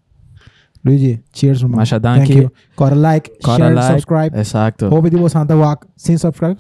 [0.83, 1.77] Luigi, cheers, man.
[1.77, 2.39] Masha, Thank danke.
[2.39, 2.51] you.
[2.77, 3.87] Got a like, a share, like.
[3.93, 4.37] subscribe.
[4.37, 4.89] Exacto.
[4.89, 5.87] Hope you was Santa Walk.
[5.97, 6.57] Sem subscribe,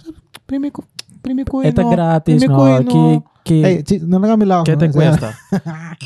[0.46, 0.84] primeiro
[1.22, 1.90] Primi coin Está no.
[1.90, 2.54] grátis, no?
[2.54, 3.24] coin Que, no.
[3.44, 4.62] que, Hey, não nagami lá.
[4.64, 5.34] que te no, cuesta?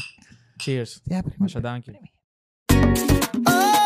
[0.61, 1.03] Cheers.
[1.11, 1.29] Yeah.
[1.39, 1.93] Masha, danke.
[3.49, 3.86] Oh,